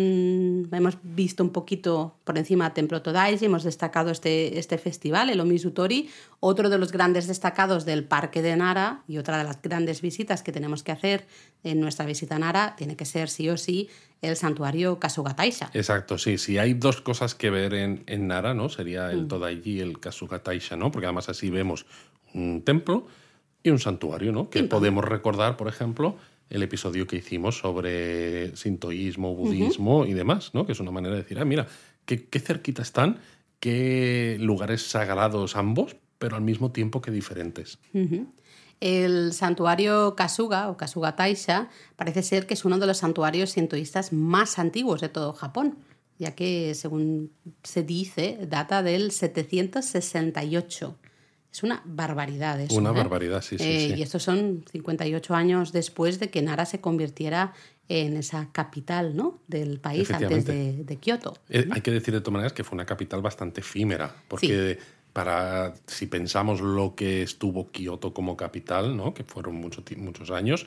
[0.73, 6.09] Hemos visto un poquito por encima Templo Todaiji, hemos destacado este, este festival, el Omisutori,
[6.41, 10.43] otro de los grandes destacados del Parque de Nara y otra de las grandes visitas
[10.43, 11.27] que tenemos que hacer
[11.63, 13.89] en nuestra visita a Nara tiene que ser sí o sí
[14.23, 15.71] el santuario Kasugataisha.
[15.75, 16.39] Exacto, sí.
[16.39, 18.69] Si hay dos cosas que ver en, en Nara, ¿no?
[18.69, 19.11] Sería Mm.
[19.11, 20.91] el Todaiji y el Kasuga Taisha, ¿no?
[20.91, 21.87] Porque además así vemos
[22.35, 23.07] un templo
[23.63, 24.51] y un santuario, ¿no?
[24.51, 26.17] Que podemos recordar, por ejemplo,
[26.51, 30.67] el episodio que hicimos sobre sintoísmo, budismo y demás, ¿no?
[30.67, 31.67] Que es una manera de decir, ah, mira,
[32.05, 33.19] qué, qué cerquita están,
[33.61, 37.79] qué lugares sagrados ambos, pero al mismo tiempo que diferentes.
[38.81, 44.13] El santuario Kasuga o Kasuga Taisha parece ser que es uno de los santuarios sintoístas
[44.13, 45.79] más antiguos de todo Japón,
[46.19, 47.33] ya que, según
[47.63, 50.97] se dice, data del 768.
[51.59, 52.77] Es una barbaridad eso.
[52.77, 52.93] Una ¿eh?
[52.93, 53.95] barbaridad, sí, sí, Eh, sí.
[53.99, 57.53] Y estos son 58 años después de que Nara se convirtiera
[57.89, 59.41] en esa capital ¿no?
[59.49, 61.37] del país antes de, de Kioto.
[61.49, 64.79] Eh, hay que decir de todas maneras que fue una capital bastante efímera, porque
[65.13, 69.13] para si pensamos lo que estuvo Kioto como capital, ¿no?
[69.13, 70.65] que fueron mucho muchos años,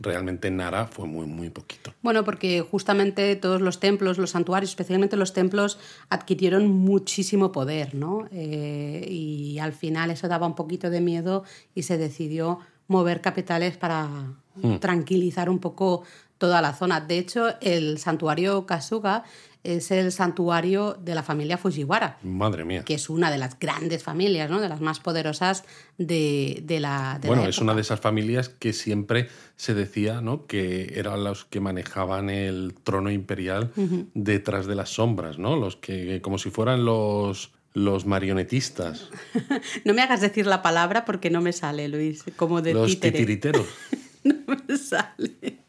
[0.00, 1.94] realmente Nara fue muy, muy poquito.
[2.02, 5.78] Bueno, porque justamente todos los templos, los santuarios, especialmente los templos,
[6.08, 8.28] adquirieron muchísimo poder, ¿no?
[8.32, 13.76] Eh, y al final eso daba un poquito de miedo y se decidió mover capitales
[13.76, 14.34] para
[14.80, 16.04] tranquilizar un poco
[16.38, 17.00] toda la zona.
[17.00, 19.24] De hecho, el santuario Kasuga
[19.64, 22.84] es el santuario de la familia Fujiwara Madre mía.
[22.84, 24.60] que es una de las grandes familias, ¿no?
[24.60, 25.64] de las más poderosas
[25.98, 30.20] de, de la de la Bueno, es una de esas familias que siempre se decía
[30.20, 30.46] ¿no?
[30.46, 33.72] que eran los que manejaban el trono imperial
[34.14, 35.56] detrás de las sombras, ¿no?
[35.56, 39.08] Los que, como si fueran los, los marionetistas,
[39.84, 43.12] No me hagas decir la palabra porque no me sale, Luis, como de los títere.
[43.18, 43.66] titiriteros.
[44.24, 45.63] No me sale.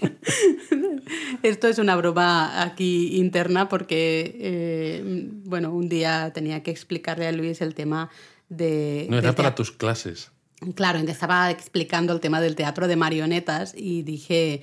[1.42, 5.02] Esto es una broma aquí interna porque, eh,
[5.44, 8.10] bueno, un día tenía que explicarle a Luis el tema
[8.48, 9.06] de...
[9.10, 10.30] No era para tus clases.
[10.74, 14.62] Claro, estaba explicando el tema del teatro de marionetas y dije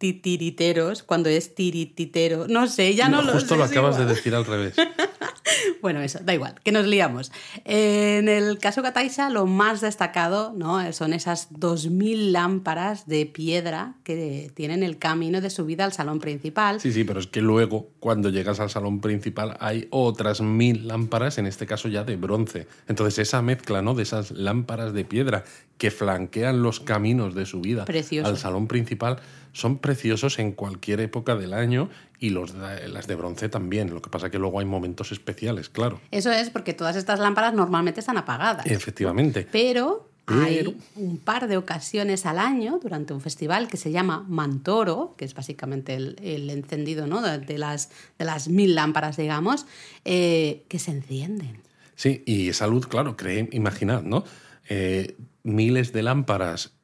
[0.00, 2.46] titiriteros cuando es tirititero.
[2.48, 3.56] No sé, ya no, lo Justo sé.
[3.56, 4.08] lo acabas igual.
[4.08, 4.74] de decir al revés.
[5.80, 7.32] Bueno, eso, da igual, que nos liamos.
[7.64, 10.92] En el caso Kataisha, lo más destacado ¿no?
[10.92, 16.80] son esas 2.000 lámparas de piedra que tienen el camino de subida al salón principal.
[16.80, 21.38] Sí, sí, pero es que luego, cuando llegas al salón principal, hay otras mil lámparas,
[21.38, 22.66] en este caso ya de bronce.
[22.88, 23.94] Entonces, esa mezcla, ¿no?
[23.94, 25.44] De esas lámparas de piedra
[25.78, 28.28] que flanquean los caminos de subida Precioso.
[28.28, 29.16] al salón principal
[29.52, 31.88] son preciosos en cualquier época del año
[32.20, 33.90] y los de- las de bronce también.
[33.92, 36.00] Lo que pasa que luego hay momentos especiales, claro.
[36.10, 38.66] Eso es porque todas estas lámparas normalmente están apagadas.
[38.66, 39.48] Efectivamente.
[39.50, 44.24] Pero Pero- hay un par de ocasiones al año durante un festival que se llama
[44.28, 47.20] Mantoro, que es básicamente el, el encendido ¿no?
[47.22, 49.66] de, de las, de las mil lámparas, digamos,
[50.04, 51.62] eh, que se encienden.
[51.96, 54.24] Sí, y esa luz, claro, creen, imaginad, ¿no?
[54.68, 56.74] Eh, miles de lámparas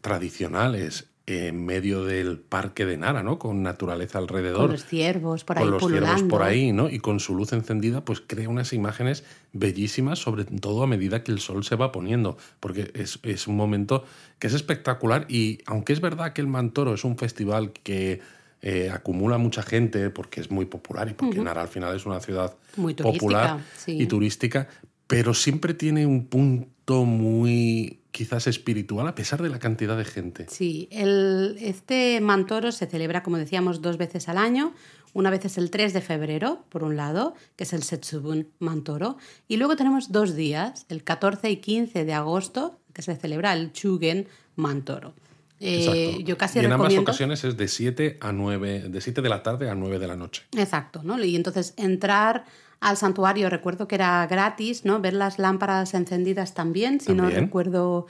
[0.00, 3.38] tradicionales en medio del parque de Nara, ¿no?
[3.38, 4.62] Con naturaleza alrededor.
[4.62, 6.14] Con los ciervos por ahí con los pululando.
[6.14, 6.88] ciervos por ahí, ¿no?
[6.88, 11.32] Y con su luz encendida, pues crea unas imágenes bellísimas, sobre todo a medida que
[11.32, 14.04] el sol se va poniendo, porque es, es un momento
[14.38, 18.20] que es espectacular y aunque es verdad que el Mantoro es un festival que
[18.62, 22.20] eh, acumula mucha gente porque es muy popular y porque Nara al final es una
[22.20, 24.00] ciudad Muy turística, popular sí.
[24.00, 24.68] y turística,
[25.08, 30.46] pero siempre tiene un punto muy quizás espiritual a pesar de la cantidad de gente.
[30.48, 34.72] Sí, el, este Mantoro se celebra, como decíamos, dos veces al año.
[35.12, 39.18] Una vez es el 3 de febrero, por un lado, que es el Setsubun Mantoro.
[39.48, 43.72] Y luego tenemos dos días, el 14 y 15 de agosto, que se celebra el
[43.72, 45.14] Chugen Mantoro.
[45.58, 47.00] Eh, yo casi y en recomiendo...
[47.00, 50.06] ambas ocasiones es de 7 a 9, de 7 de la tarde a 9 de
[50.06, 50.44] la noche.
[50.56, 51.22] Exacto, ¿no?
[51.22, 52.44] Y entonces entrar
[52.80, 55.00] al santuario, recuerdo que era gratis, ¿no?
[55.00, 58.06] Ver las lámparas encendidas también, si no recuerdo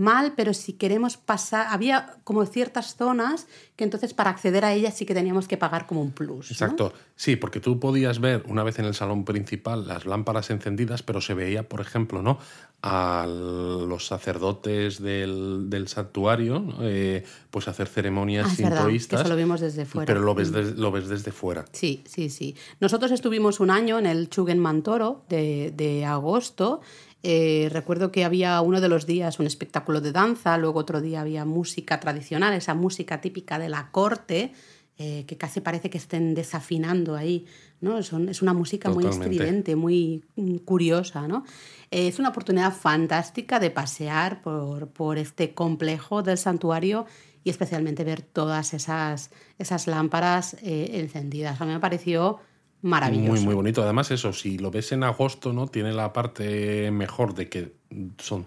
[0.00, 4.96] mal, pero si queremos pasar, había como ciertas zonas que entonces para acceder a ellas
[4.96, 6.46] sí que teníamos que pagar como un plus.
[6.50, 6.52] ¿no?
[6.54, 6.92] Exacto.
[7.16, 11.20] Sí, porque tú podías ver una vez en el salón principal las lámparas encendidas, pero
[11.20, 12.38] se veía, por ejemplo, ¿no?
[12.82, 16.76] a los sacerdotes del, del santuario, ¿no?
[16.80, 19.20] Eh, pues hacer ceremonias Ah, es verdad, que sintoístas.
[19.20, 20.06] eso lo vimos desde fuera.
[20.06, 20.54] Pero lo ves, Mm.
[20.54, 21.66] des- lo ves desde fuera.
[21.72, 22.56] Sí, sí, sí.
[22.80, 26.80] Nosotros estuvimos un año en el Chugen Mantoro de, de agosto.
[27.22, 31.20] Eh, recuerdo que había uno de los días un espectáculo de danza, luego otro día
[31.20, 34.52] había música tradicional, esa música típica de la corte,
[34.96, 37.46] eh, que casi parece que estén desafinando ahí.
[37.80, 38.02] ¿no?
[38.02, 39.04] Son- es una música muy
[39.36, 41.26] estridente, muy mm, curiosa.
[41.28, 41.44] ¿no?
[41.90, 47.06] Eh, es una oportunidad fantástica de pasear por, por este complejo del santuario
[47.44, 51.58] y especialmente ver todas esas, esas lámparas encendidas.
[51.60, 52.38] A mí me pareció
[52.82, 53.30] maravilloso.
[53.32, 53.82] Muy, muy bonito.
[53.82, 55.66] Además, eso, si lo ves en agosto, ¿no?
[55.68, 57.72] Tiene la parte mejor de que
[58.18, 58.46] son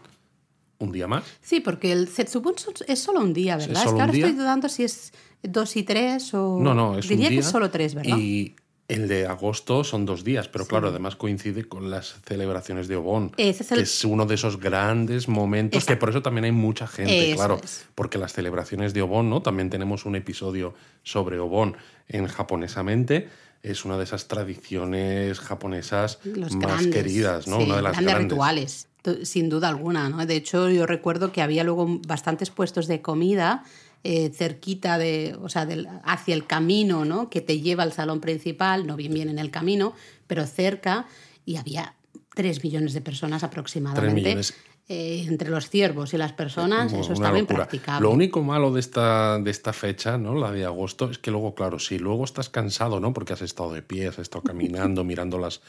[0.79, 1.23] un día más.
[1.41, 3.71] Sí, porque el Zetsubun son- es solo un día, ¿verdad?
[3.77, 4.25] Es, solo que ahora día?
[4.25, 6.59] estoy dudando si es dos y tres o...
[6.59, 7.39] No, no, es Diría un día.
[7.41, 8.17] que es solo tres, ¿verdad?
[8.17, 8.55] Y
[8.89, 13.31] el de agosto son dos días, pero claro, además coincide con las celebraciones de Obón,
[13.37, 15.93] Ese es el- que es uno de esos grandes momentos Exacto.
[15.95, 17.85] que por eso también hay mucha gente, Eso claro, es.
[17.95, 19.41] porque las celebraciones de Obón, ¿no?
[19.41, 21.77] También tenemos un episodio sobre Obón
[22.09, 23.29] en japonesamente.
[23.63, 27.57] Es una de esas tradiciones japonesas Los más grandes, queridas, ¿no?
[27.59, 28.31] sí, una de las grandes grandes.
[28.31, 30.09] rituales, tu- sin duda alguna.
[30.09, 30.25] ¿no?
[30.25, 33.63] De hecho, yo recuerdo que había luego bastantes puestos de comida
[34.03, 37.29] eh, cerquita de, o sea, del- hacia el camino, ¿no?
[37.29, 39.93] Que te lleva al salón principal, no bien bien en el camino,
[40.27, 41.05] pero cerca,
[41.45, 41.95] y había
[42.35, 44.13] tres millones de personas aproximadamente.
[44.13, 44.53] millones.
[44.89, 47.39] Eh, entre los ciervos y las personas, eso una estaba locura.
[47.39, 48.01] impracticable.
[48.01, 50.35] Lo único malo de esta, de esta fecha, ¿no?
[50.35, 53.13] La de agosto, es que luego, claro, si luego estás cansado, ¿no?
[53.13, 55.61] Porque has estado de pie, has estado caminando, mirando las,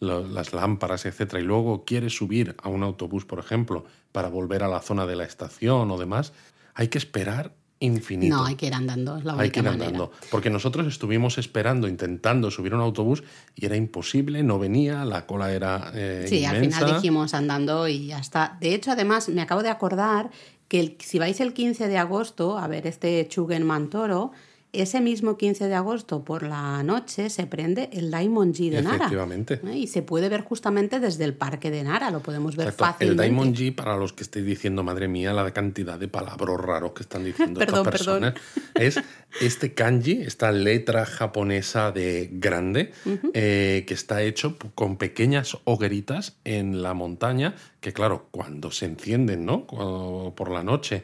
[0.00, 4.68] las lámparas, etcétera, y luego quieres subir a un autobús, por ejemplo, para volver a
[4.68, 6.32] la zona de la estación o demás,
[6.74, 7.52] hay que esperar
[7.82, 8.36] infinito.
[8.36, 9.86] No, hay que ir andando, es la única Hay que ir manera.
[9.86, 10.12] andando.
[10.30, 13.22] Porque nosotros estuvimos esperando, intentando subir un autobús
[13.54, 18.06] y era imposible, no venía, la cola era eh, Sí, al final dijimos andando y
[18.06, 18.56] ya está.
[18.60, 20.30] De hecho, además, me acabo de acordar
[20.68, 24.32] que el- si vais el 15 de agosto a ver este Chugen Mantoro,
[24.72, 28.96] ese mismo 15 de agosto por la noche se prende el Daimonji de Nara.
[28.96, 29.60] Efectivamente.
[29.66, 29.76] ¿eh?
[29.76, 33.04] Y se puede ver justamente desde el parque de Nara, lo podemos ver Exacto.
[33.04, 33.22] El fácilmente.
[33.22, 37.02] Daimon G, para los que estéis diciendo, madre mía, la cantidad de palabras raros que
[37.02, 38.34] están diciendo Perdón, estas personas,
[38.74, 38.98] es
[39.40, 42.92] este kanji, esta letra japonesa de grande,
[43.34, 49.44] eh, que está hecho con pequeñas hogueritas en la montaña, que claro, cuando se encienden,
[49.44, 49.66] ¿no?
[49.66, 51.02] Cuando- por la noche,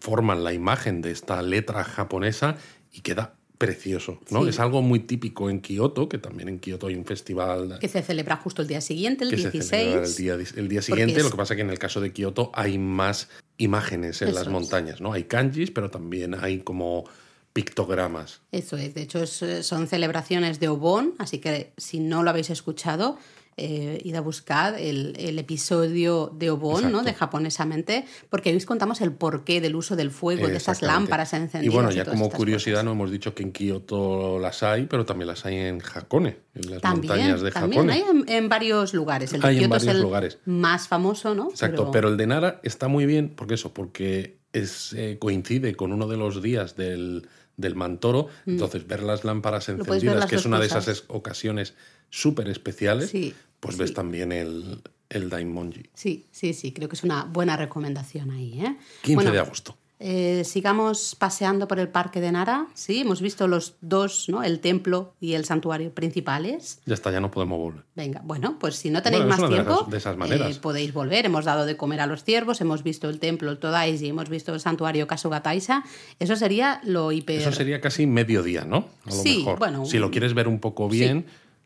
[0.00, 2.56] forman la imagen de esta letra japonesa
[2.94, 4.42] y queda precioso, ¿no?
[4.44, 4.50] Sí.
[4.50, 8.02] Es algo muy típico en Kioto, que también en Kioto hay un festival Que se
[8.02, 9.68] celebra justo el día siguiente, el que se 16.
[9.70, 11.16] celebra el día, el día siguiente.
[11.18, 13.28] es- Lo que pasa es que en el caso de Kioto hay más
[13.58, 15.12] imágenes en Eso las montañas, ¿no?
[15.12, 17.04] Hay kanjis, pero también hay como
[17.52, 18.40] pictogramas.
[18.50, 22.30] Eso es, de hecho es, eh, son celebraciones de Obon, así que si no lo
[22.30, 23.16] habéis escuchado,
[23.56, 27.02] eh, id a buscar el, el episodio de Obon, ¿no?
[27.02, 31.00] De japonesamente, porque ahí os contamos el porqué del uso del fuego, de esas Exactamente.
[31.00, 31.72] lámparas encendidas.
[31.72, 32.84] Y bueno, ya como estas curiosidad, cosas.
[32.86, 36.70] no hemos dicho que en Kioto las hay, pero también las hay en Hakone, en
[36.70, 37.92] las También, montañas de también Hakone.
[37.92, 39.32] hay en, en varios lugares.
[39.32, 40.38] El de Hay en Kioto es varios el lugares.
[40.44, 41.50] más famoso, ¿no?
[41.50, 42.08] Exacto, pero...
[42.08, 46.16] el de Nara está muy bien, porque eso, porque es, eh, coincide con uno de
[46.16, 49.72] los días del, del Mantoro, entonces ver las lámparas Mm.
[49.72, 51.74] Encendidas, las que es una de esas es- ocasiones
[52.10, 53.82] súper especiales, Sí, pues sí.
[53.82, 55.84] ves también el, el Daimonji.
[55.94, 58.60] Sí, sí, sí, creo que es una buena recomendación ahí.
[58.60, 58.76] ¿eh?
[59.02, 59.76] 15 Bueno, de agosto.
[60.06, 62.66] Eh, sigamos paseando por el parque de Nara.
[62.74, 64.42] Sí, hemos visto los dos, ¿no?
[64.42, 66.80] El templo y el santuario principales.
[66.84, 67.84] Ya está, ya no podemos volver.
[67.96, 70.56] Venga, bueno, pues si no tenéis Bueno, más de tiempo, esas- de esas maneras.
[70.56, 71.24] eh, podéis volver.
[71.24, 74.52] Hemos dado de comer a los ciervos, hemos visto el templo, el Todaiji, hemos visto
[74.52, 75.84] el santuario Kasugataisa.
[76.18, 77.40] Eso sería lo hiper.
[77.40, 78.88] Eso sería casi mediodía, ¿no?
[79.06, 79.58] A lo Sí, mejor.
[79.58, 81.24] bueno, si lo quieres ver un poco bien,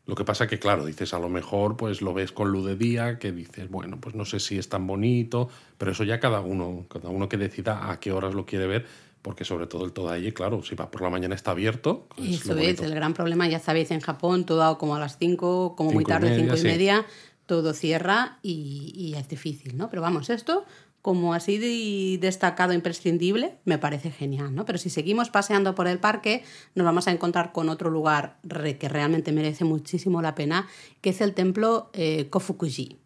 [0.09, 2.77] lo que pasa que, claro, dices, a lo mejor pues lo ves con luz de
[2.77, 6.41] día, que dices, bueno, pues no sé si es tan bonito, pero eso ya cada
[6.41, 8.87] uno, cada uno que decida a qué horas lo quiere ver,
[9.21, 12.09] porque sobre todo el Todaiji, claro, si va por la mañana está abierto.
[12.17, 15.77] es Eso es, el gran problema, ya sabéis, en Japón, todo como a las 5,
[15.77, 16.67] como muy Cinco y tarde, media, 5 y sí.
[16.67, 17.07] media,
[17.45, 19.91] todo cierra y, y es difícil, ¿no?
[19.91, 20.65] Pero vamos, esto,
[21.03, 24.65] como así de destacado, imprescindible, me parece genial, ¿no?
[24.65, 26.43] Pero si seguimos paseando por el parque,
[26.75, 28.39] nos vamos a encontrar con otro lugar
[28.79, 30.69] que realmente merece muchísimo la pena,
[31.01, 32.99] que es el templo eh, Kofukuji.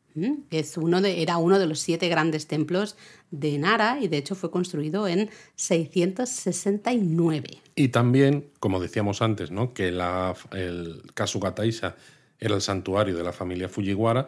[0.51, 2.97] Es uno de, era uno de los siete grandes templos
[3.31, 7.49] de Nara y de hecho fue construido en 669.
[7.75, 9.73] Y también, como decíamos antes, ¿no?
[9.73, 11.97] que la, el Kasugataisha
[12.39, 14.27] era el santuario de la familia Fujiwara,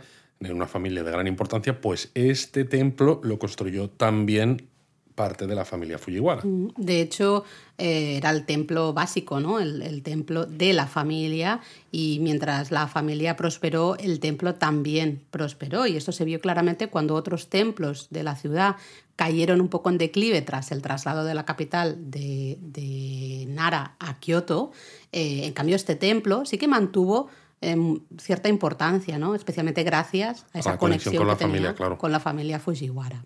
[0.49, 4.69] de una familia de gran importancia, pues este templo lo construyó también
[5.15, 6.43] parte de la familia Fujiwara.
[6.45, 7.45] Mm, de hecho,
[7.79, 9.61] eh, era el templo básico, ¿no?
[9.61, 11.61] El, templo de la familia
[11.93, 17.15] y mientras la familia prosperó, el templo también prosperó y esto se vio claramente cuando
[17.15, 18.77] otros templos de la ciudad
[19.17, 24.73] cayeron un poco en declive tras el traslado de la capital de, Nara a Kioto.
[25.13, 27.29] Eh, en cambio, este templo sí que mantuvo
[27.71, 29.35] em, cierta importancia, ¿no?
[29.35, 33.25] especialmente gracias a esa conexión, con, la familia, con la familia Fujiwara.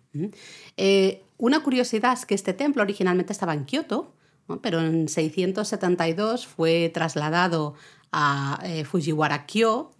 [0.76, 4.12] Eh, una curiosidad es que este templo originalmente estaba en Kioto,
[4.62, 7.74] pero en 672 fue trasladado
[8.12, 9.90] a eh, Fujiwara-kyo,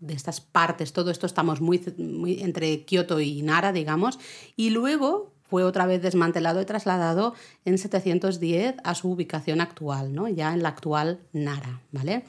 [0.00, 4.18] de estas partes, todo esto estamos muy, muy entre Kioto y Nara, digamos,
[4.54, 10.28] y luego fue otra vez desmantelado y trasladado en 710 a su ubicación actual, ¿no?
[10.28, 12.24] ya en la actual Nara, ¿vale?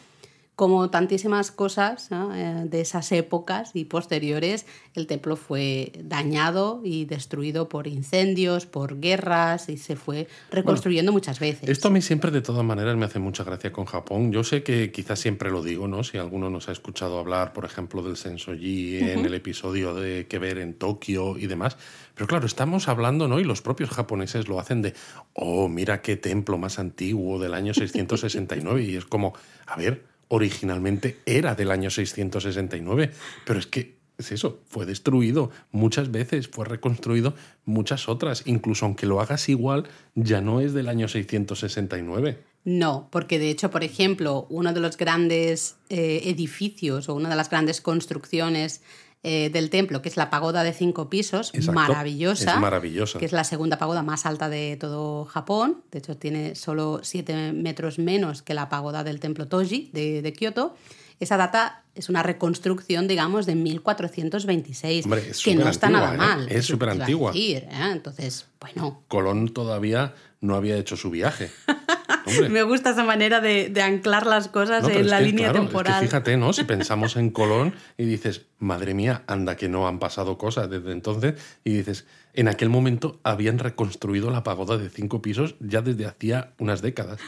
[0.58, 4.66] Como tantísimas cosas eh, de esas épocas y posteriores,
[4.96, 11.40] el templo fue dañado y destruido por incendios, por guerras y se fue reconstruyendo muchas
[11.40, 11.70] veces.
[11.70, 14.32] Esto a mí siempre de todas maneras me hace mucha gracia con Japón.
[14.32, 16.04] Yo sé que quizás siempre lo digo, ¿no?
[16.04, 20.40] Si alguno nos ha escuchado hablar, por ejemplo, del Sensoji en el episodio de que
[20.40, 21.78] ver en Tokio y demás,
[22.16, 23.40] pero claro, estamos hablando, ¿no?
[23.40, 24.96] Y los propios japoneses lo hacen de,
[25.34, 29.36] oh, mira qué templo más antiguo del año 669 y es como,
[29.68, 33.12] a ver, originalmente era del año 669,
[33.46, 37.36] pero es que es eso, fue destruido muchas veces, fue reconstruido
[37.66, 42.40] muchas otras, incluso aunque lo hagas igual, ya no es del año 669.
[42.64, 47.36] No, porque de hecho, por ejemplo, uno de los grandes eh, edificios o una de
[47.36, 48.82] las grandes construcciones
[49.24, 53.32] eh, del templo, que es la pagoda de cinco pisos, maravillosa, es maravillosa, que es
[53.32, 55.84] la segunda pagoda más alta de todo Japón.
[55.92, 60.34] De hecho, tiene solo siete metros menos que la pagoda del templo Toji de, de
[60.34, 60.76] Kioto.
[61.20, 65.06] Esa data es una reconstrucción, digamos, de 1426,
[65.44, 66.18] que no está nada ¿eh?
[66.18, 66.48] mal.
[66.50, 67.32] Es súper antigua.
[67.34, 67.68] ¿eh?
[67.92, 69.02] Entonces, bueno.
[69.08, 71.50] Colón todavía no había hecho su viaje.
[72.50, 76.04] Me gusta esa manera de, anclar las cosas en la línea temporal.
[76.04, 76.54] fíjate, ¿no?
[76.54, 80.92] Si pensamos en Colón y dices, madre mía, anda que no han pasado cosas desde
[80.92, 86.06] entonces, y dices, en aquel momento habían reconstruido la pagoda de cinco pisos ya desde
[86.06, 87.20] hacía unas décadas.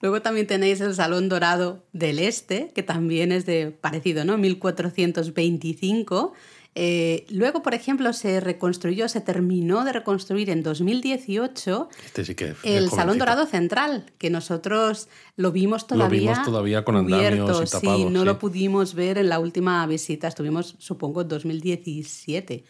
[0.00, 4.38] Luego también tenéis el Salón Dorado del Este, que también es de parecido, ¿no?
[4.38, 6.34] 1425
[6.74, 13.18] eh, luego, por ejemplo, se reconstruyó, se terminó de reconstruir en 2018 este el Salón
[13.18, 16.20] Dorado Central, que nosotros lo vimos todavía.
[16.20, 19.84] Lo vimos todavía con andamios y tapado, sí, no lo pudimos ver en la última
[19.86, 22.64] visita, estuvimos, supongo, en 2017.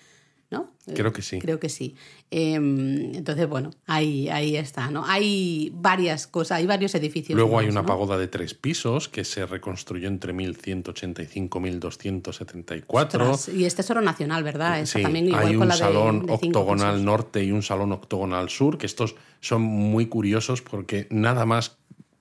[0.51, 0.71] ¿No?
[0.95, 1.39] Creo que sí.
[1.39, 1.95] Creo que sí.
[2.31, 5.05] Em, entonces, bueno, ahí, ahí está, ¿no?
[5.07, 7.37] Hay varias cosas, hay varios edificios.
[7.37, 13.39] Luego hay una pagoda de tres pisos que se reconstruyó entre 1185 y 1274.
[13.55, 14.85] y este es oro nacional, ¿verdad?
[14.87, 19.63] sí, también hay un salón octogonal norte y un salón octogonal sur, que estos son
[19.63, 21.77] muy curiosos porque nada más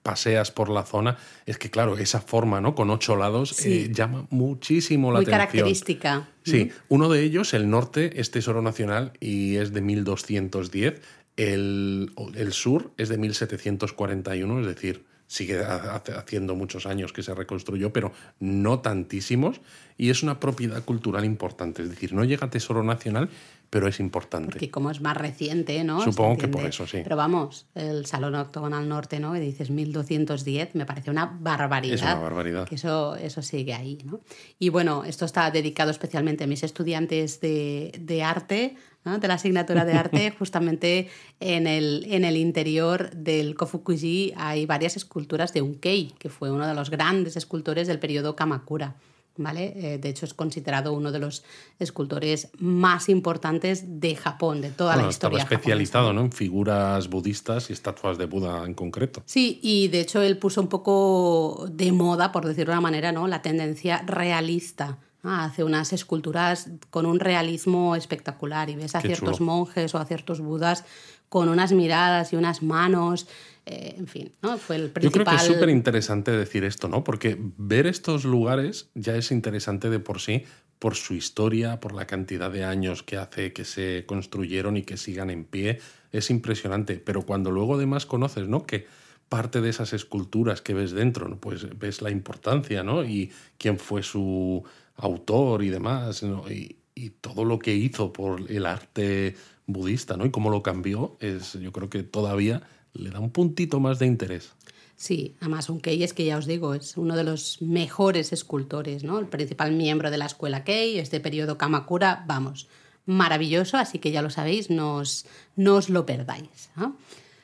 [0.07, 2.75] paseas por la zona, es que claro, esa forma, ¿no?
[2.75, 5.37] Con ocho lados eh, llama muchísimo la atención.
[5.37, 6.29] Muy característica.
[6.43, 11.01] Sí, uno de ellos, el norte, es Tesoro Nacional y es de 1210.
[11.35, 17.91] El, el sur es de 1741, es decir, sigue haciendo muchos años que se reconstruyó,
[17.91, 19.59] pero no tantísimos,
[19.97, 23.29] y es una propiedad cultural importante, es decir, no llega a Tesoro Nacional,
[23.69, 24.51] pero es importante.
[24.51, 26.01] Porque como es más reciente, ¿no?
[26.01, 26.99] Supongo que por eso, sí.
[27.03, 29.35] Pero vamos, el Salón Octogonal Norte, ¿no?
[29.35, 31.95] Y dices 1210, me parece una barbaridad.
[31.95, 32.67] Es una barbaridad.
[32.67, 34.21] Que eso, eso sigue ahí, ¿no?
[34.59, 38.75] Y bueno, esto está dedicado especialmente a mis estudiantes de, de arte,
[39.15, 44.97] de la asignatura de arte, justamente en el, en el interior del Kofukuji hay varias
[44.97, 48.95] esculturas de Unkei, que fue uno de los grandes escultores del periodo Kamakura.
[49.37, 49.73] ¿Vale?
[49.75, 51.43] Eh, de hecho, es considerado uno de los
[51.79, 55.39] escultores más importantes de Japón, de toda la historia.
[55.39, 56.21] Estaba especializado ¿no?
[56.21, 59.21] en figuras budistas y estatuas de Buda en concreto.
[59.25, 63.11] Sí, y de hecho él puso un poco de moda, por decirlo de una manera,
[63.11, 63.27] ¿no?
[63.27, 69.93] la tendencia realista hace unas esculturas con un realismo espectacular y ves a ciertos monjes
[69.93, 70.85] o a ciertos budas
[71.29, 73.27] con unas miradas y unas manos.
[73.69, 74.57] Eh, en fin, ¿no?
[74.57, 75.03] Fue el principal...
[75.03, 77.03] Yo creo que es súper interesante decir esto, ¿no?
[77.03, 80.45] Porque ver estos lugares ya es interesante de por sí,
[80.79, 84.95] por su historia, por la cantidad de años que hace que se construyeron y que
[84.95, 85.79] sigan en pie.
[86.13, 86.95] Es impresionante.
[86.95, 88.65] Pero cuando luego además conoces, ¿no?
[88.65, 88.87] Que
[89.27, 93.03] parte de esas esculturas que ves dentro, pues ves la importancia, ¿no?
[93.03, 94.63] Y quién fue su
[94.95, 100.25] autor y demás, y, y todo lo que hizo por el arte budista, ¿no?
[100.25, 102.63] Y cómo lo cambió, es, yo creo que todavía
[102.97, 104.53] le da un puntito más de interés.
[104.95, 109.03] Sí, además un Kei es que ya os digo, es uno de los mejores escultores,
[109.03, 109.19] ¿no?
[109.19, 112.67] El principal miembro de la escuela Kei, este periodo Kamakura, vamos,
[113.05, 116.71] maravilloso, así que ya lo sabéis, no os, no os lo perdáis.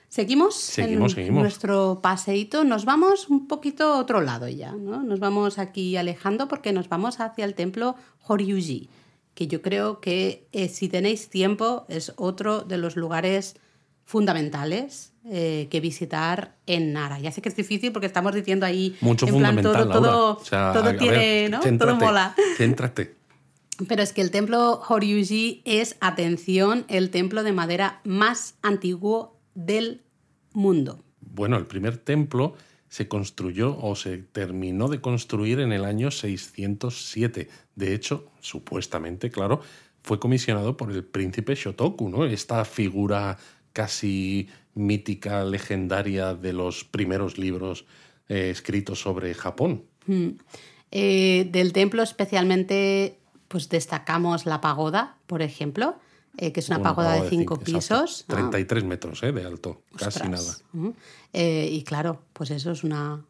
[0.10, 5.04] Seguimos, seguimos, en nuestro paseíto, nos vamos un poquito a otro lado ya, ¿no?
[5.04, 7.96] Nos vamos aquí alejando porque nos vamos hacia el templo
[8.28, 8.90] Horyuji,
[9.36, 13.56] que yo creo que eh, si tenéis tiempo es otro de los lugares
[14.06, 17.20] fundamentales eh, que visitar en Nara.
[17.20, 20.96] Ya sé que es difícil porque estamos diciendo ahí mucho en plan, todo, todo, todo
[20.98, 21.60] tiene, ¿no?
[21.78, 22.36] todo mola.
[22.58, 23.16] Céntrate.
[23.88, 30.02] Pero es que el templo Horyuji es, atención, el templo de madera más antiguo del
[30.54, 31.04] mundo.
[31.22, 32.56] Bueno, el primer templo
[32.88, 37.50] se construyó o se terminó de construir en el año 607.
[37.76, 39.62] De hecho, supuestamente, claro,
[40.04, 42.26] fue comisionado por el príncipe Shotoku, ¿no?
[42.26, 43.40] Esta figura
[43.74, 47.86] casi mítica, legendaria de los primeros libros
[48.30, 49.84] eh, escritos sobre Japón.
[50.08, 50.30] Hmm.
[50.92, 55.96] Eh, del templo especialmente pues destacamos la pagoda, por ejemplo,
[56.38, 58.26] eh, que es una, pagoda, de cinco pisos.
[58.28, 60.56] 33 metros de alto, casi nada.
[61.36, 63.26] Y claro, pues eso es una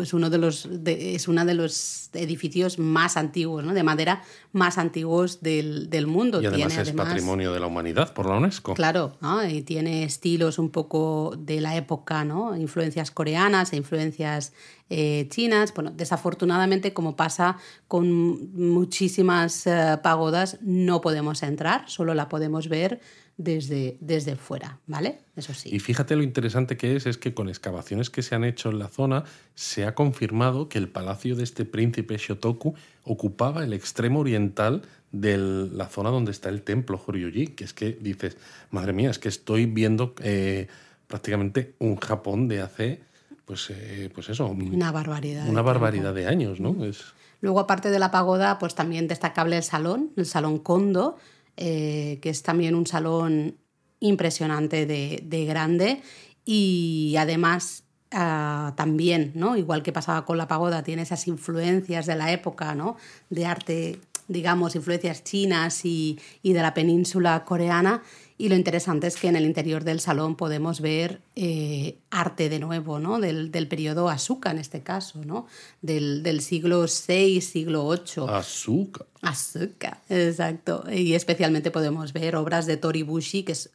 [0.00, 3.74] es uno de los es uno de los edificios más antiguos, ¿no?
[3.74, 4.22] de madera
[4.52, 6.40] más antiguos del, del mundo.
[6.40, 8.74] Y además es patrimonio de la humanidad por la UNESCO.
[8.74, 9.16] Claro,
[9.48, 12.56] y tiene estilos un poco de la época, ¿no?
[12.56, 14.52] Influencias coreanas e influencias
[14.88, 15.72] eh, chinas.
[15.74, 17.56] Bueno, desafortunadamente, como pasa
[17.88, 23.00] con muchísimas eh, pagodas, no podemos entrar, solo la podemos ver
[23.42, 25.20] desde, desde fuera, ¿vale?
[25.34, 25.70] Eso sí.
[25.72, 28.78] Y fíjate lo interesante que es, es que con excavaciones que se han hecho en
[28.78, 29.24] la zona,
[29.54, 32.74] se ha confirmado que el palacio de este príncipe Shotoku
[33.04, 37.92] ocupaba el extremo oriental de la zona donde está el templo Horyuji, que es que
[37.92, 38.36] dices,
[38.70, 40.68] madre mía, es que estoy viendo eh,
[41.06, 43.00] prácticamente un Japón de hace,
[43.46, 45.48] pues, eh, pues eso, una barbaridad.
[45.48, 46.84] Una barbaridad de años, ¿no?
[46.84, 47.04] Es...
[47.40, 51.16] Luego, aparte de la pagoda, pues también destacable el salón, el salón Kondo,
[51.56, 53.56] eh, que es también un salón
[54.00, 56.02] impresionante de, grande
[56.44, 59.56] y además ah, también, ¿no?
[59.56, 62.96] igual que pasaba con la pagoda, tiene esas influencias de la época, ¿no?
[63.28, 68.02] de arte, digamos, influencias chinas y, y de la península coreana
[68.40, 72.58] y lo interesante es que en el interior del salón podemos ver eh, arte de
[72.58, 73.20] nuevo, ¿no?
[73.20, 75.46] Del, del, periodo Asuka en este caso, ¿no?
[75.82, 78.24] Del, del siglo VI, siglo VIII.
[78.30, 79.04] Asuka.
[79.20, 80.84] Asuka, exacto.
[80.90, 83.68] Y especialmente podemos ver obras de Toribushi, que es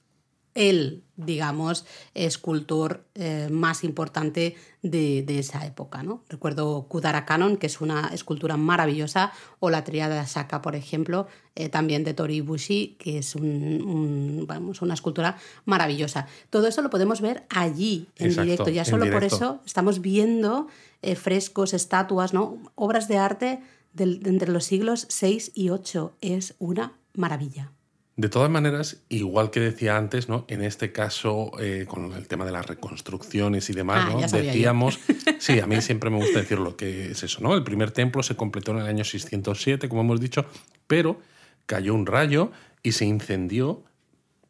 [0.56, 6.02] el, digamos, escultor eh, más importante de, esa época.
[6.02, 6.24] ¿no?
[6.30, 11.28] Recuerdo Kudara Canon, que es una escultura maravillosa, o la triada de Asaka, por ejemplo,
[11.56, 16.28] eh, también de Tori Bushi, que es un, vamos, una escultura maravillosa.
[16.50, 18.70] Todo eso lo podemos ver allí, en directo.
[18.70, 20.68] Ya solo por eso estamos viendo
[21.02, 22.58] eh, frescos, estatuas, ¿no?
[22.76, 23.60] obras de arte
[23.98, 26.14] entre los siglos 6 y 8.
[26.22, 27.72] Es una maravilla.
[28.18, 30.46] De todas maneras, igual que decía antes, ¿no?
[30.48, 34.22] En este caso, eh, con el tema de las reconstrucciones y demás, ah, ¿no?
[34.22, 35.00] Decíamos,
[35.40, 37.54] sí, a mí siempre me gusta decir lo que es eso, ¿no?
[37.54, 40.46] El primer templo se completó en el año 607, como hemos dicho,
[40.88, 41.20] pero
[41.66, 42.52] cayó un rayo
[42.84, 43.84] y se incendió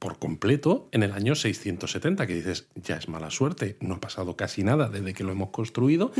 [0.06, 4.36] por completo en el año 670, que dices, ya es mala suerte, no ha pasado
[4.36, 6.12] casi nada desde que lo hemos construido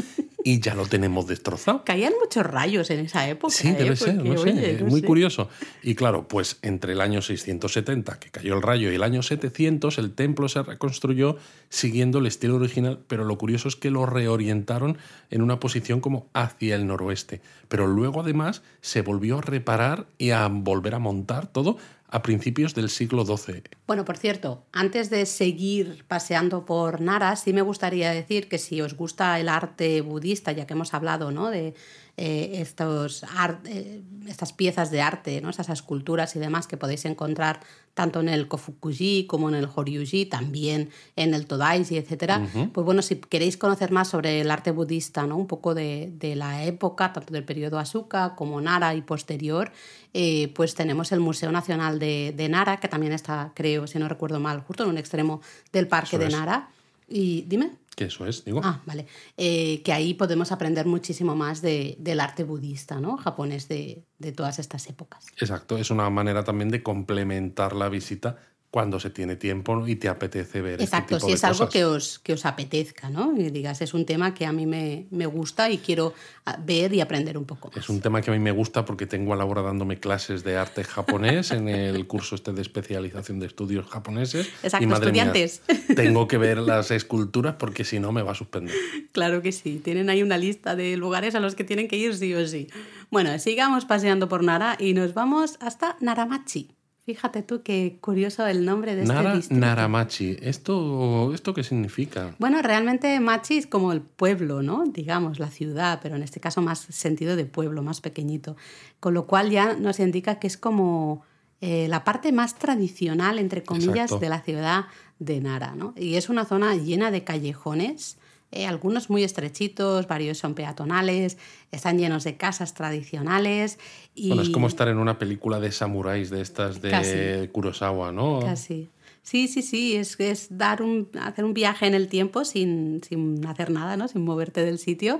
[0.44, 1.84] y ya lo tenemos destrozado.
[1.86, 3.54] Caían muchos rayos en esa época.
[3.54, 3.96] Sí, debe ¿eh?
[3.96, 5.50] ser, no sé, muy curioso.
[5.84, 10.00] Y claro, pues entre el año 670, que cayó el rayo, y el año 700,
[10.00, 11.38] el templo se reconstruyó
[11.70, 14.98] siguiendo el estilo original, pero lo curioso es que lo reorientaron
[15.30, 17.42] en una posición como hacia el noroeste.
[17.68, 21.78] Pero luego además se volvió a reparar y a volver a montar todo
[22.08, 23.64] a principios del siglo XII.
[23.88, 28.82] Bueno, por cierto, antes de seguir paseando por Nara, sí me gustaría decir que si
[28.82, 31.50] os gusta el arte budista, ya que hemos hablado ¿no?
[31.50, 31.74] de
[32.18, 33.26] eh, estos
[33.66, 35.50] eh, estas piezas de arte, ¿no?
[35.50, 37.60] esas esculturas y demás que podéis encontrar
[37.94, 42.42] tanto en el Kofukuji como en el Horyuji, también en el Todaiji, etc.
[42.74, 45.38] Pues bueno, si queréis conocer más sobre el arte budista, ¿no?
[45.38, 49.72] un poco de, de la época, tanto del periodo Asuka como Nara y posterior,
[50.14, 54.08] eh, pues tenemos el Museo Nacional de, de, Nara, que también está, creo, si no
[54.08, 55.42] recuerdo mal, justo en un extremo
[55.74, 56.70] del parque de Nara.
[57.08, 57.78] Y dime.
[57.96, 58.60] Que eso es, digo.
[58.64, 59.08] Ah, vale.
[59.38, 63.16] Eh, que ahí podemos aprender muchísimo más de, del arte budista, ¿no?
[63.18, 65.26] Japonés de, de, todas estas épocas.
[65.38, 68.38] Exacto, es una manera también de complementar la visita
[68.76, 70.74] cuando se tiene tiempo y te apetece ver.
[70.74, 71.74] este Exacto, tipo si de es algo cosas.
[71.74, 73.34] que os, que os apetezca, ¿no?
[73.38, 76.14] Y digas, es un tema que a mí me, me gusta y quiero
[76.46, 77.78] ah, ver y aprender un poco más.
[77.78, 80.58] Es un tema que a mí me gusta porque tengo a Laura dándome clases de
[80.58, 84.50] arte japonés en el curso este de especialización de estudios japoneses.
[84.62, 85.62] Exacto, y madre mía, estudiantes.
[85.96, 88.76] tengo que ver las esculturas porque si no me va a suspender.
[89.14, 92.14] Claro que sí, tienen ahí una lista de lugares a los que tienen que ir
[92.14, 92.68] sí o sí.
[93.10, 96.76] Bueno, sigamos paseando por Nara y nos vamos hasta Naramachi.
[97.06, 99.60] Fíjate tú qué curioso el nombre de este Nara distrito.
[99.64, 100.38] Naramachi.
[100.42, 102.34] ¿Esto, ¿Esto qué significa?
[102.40, 104.86] Bueno, realmente Machi es como el pueblo, ¿no?
[104.86, 108.56] Digamos, la ciudad, pero en este caso más sentido de pueblo, más pequeñito.
[109.00, 111.24] Con lo cual ya nos indica que es como
[111.62, 114.20] eh, la parte más tradicional, entre comillas, Exacto.
[114.20, 114.86] de la ciudad
[115.20, 115.94] de Nara, ¿no?
[115.96, 118.18] Y es una zona llena de callejones,
[118.56, 121.38] eh, algunos muy estrechitos, varios son peatonales,
[121.72, 123.78] están llenos de casas tradicionales
[124.16, 124.30] y...
[124.30, 127.48] Bueno, es como estar en una película de samuráis de estas de Casi.
[127.52, 128.40] Kurosawa, ¿no?
[128.40, 128.90] Casi.
[129.26, 133.46] Sí, sí, sí, es, es dar un, hacer un viaje en el tiempo sin, sin
[133.48, 134.08] hacer nada, ¿no?
[134.08, 135.20] sin moverte del sitio.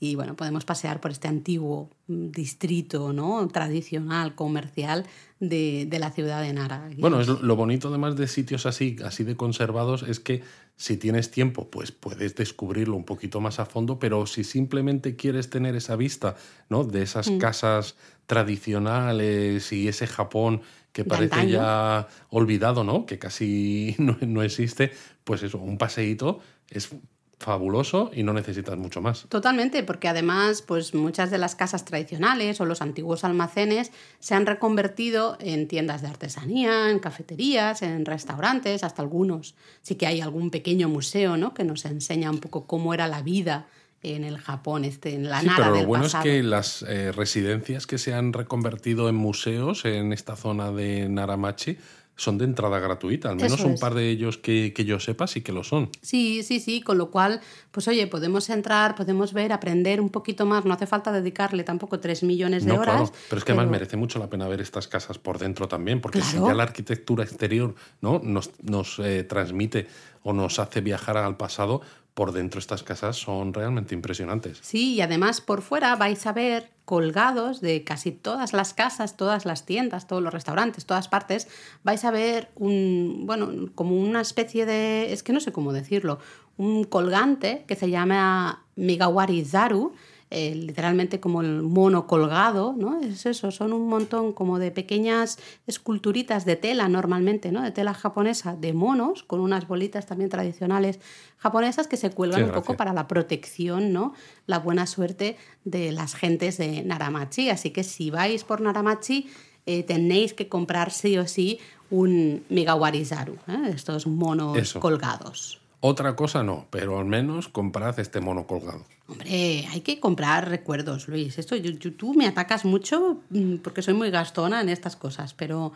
[0.00, 3.46] Y bueno, podemos pasear por este antiguo mm, distrito ¿no?
[3.48, 5.06] tradicional, comercial
[5.40, 6.90] de, de la ciudad de Nara.
[6.98, 10.42] Bueno, es lo- bonito además de sitios así, así de conservados es que
[10.76, 15.48] si tienes tiempo, pues puedes descubrirlo un poquito más a fondo, pero si simplemente quieres
[15.48, 16.34] tener esa vista,
[16.68, 16.82] ¿no?
[16.84, 17.38] De esas Mm.
[17.38, 17.94] casas
[18.26, 23.06] tradicionales y ese Japón que parece ya olvidado, ¿no?
[23.06, 24.92] Que casi no, no existe,
[25.24, 26.90] pues eso, un paseíto es
[27.38, 29.26] fabuloso y no necesitas mucho más.
[29.28, 34.46] Totalmente, porque además, pues muchas de las casas tradicionales o los antiguos almacenes se han
[34.46, 39.54] reconvertido en tiendas de artesanía, en cafeterías, en restaurantes, hasta algunos.
[39.82, 41.54] Sí que hay algún pequeño museo, ¿no?
[41.54, 43.66] Que nos enseña un poco cómo era la vida
[44.02, 46.24] en el Japón, este, en la Sí, Nara pero lo del bueno pasado.
[46.24, 51.08] es que las eh, residencias que se han reconvertido en museos en esta zona de
[51.08, 51.78] Naramachi
[52.16, 53.80] son de entrada gratuita, al menos Eso un es.
[53.80, 55.90] par de ellos que, que yo sepa sí que lo son.
[56.00, 57.40] Sí, sí, sí, con lo cual,
[57.72, 61.98] pues oye, podemos entrar, podemos ver, aprender un poquito más, no hace falta dedicarle tampoco
[61.98, 62.96] tres millones de No, horas.
[63.10, 66.00] claro, pero es que además merece mucho la pena ver estas casas por dentro también,
[66.00, 68.20] porque si ya la arquitectura exterior ¿no?
[68.22, 69.88] nos, nos eh, transmite
[70.22, 71.80] o nos hace viajar al pasado,
[72.14, 74.58] por dentro estas casas son realmente impresionantes.
[74.62, 79.44] Sí, y además por fuera vais a ver colgados de casi todas las casas, todas
[79.44, 81.48] las tiendas, todos los restaurantes, todas partes,
[81.82, 86.18] vais a ver un, bueno, como una especie de, es que no sé cómo decirlo,
[86.56, 89.94] un colgante que se llama Migawari Zaru,
[90.30, 93.00] eh, literalmente como el mono colgado, ¿no?
[93.00, 97.62] Es eso, son un montón como de pequeñas esculturitas de tela normalmente, ¿no?
[97.62, 100.98] De tela japonesa, de monos, con unas bolitas también tradicionales
[101.38, 104.14] japonesas que se cuelgan Qué un poco para la protección, ¿no?
[104.46, 107.50] La buena suerte de las gentes de Naramachi.
[107.50, 109.28] Así que si vais por Naramachi,
[109.66, 111.58] eh, tenéis que comprar sí o sí
[111.90, 113.70] un Megawarizaru, ¿eh?
[113.74, 114.80] estos monos Eso.
[114.80, 115.60] colgados.
[115.80, 118.84] Otra cosa no, pero al menos comprad este mono colgado.
[119.06, 121.38] Hombre, hay que comprar recuerdos, Luis.
[121.38, 121.56] Esto
[121.96, 125.72] tú me atacas mucho mm, porque soy muy gastona en estas cosas, pero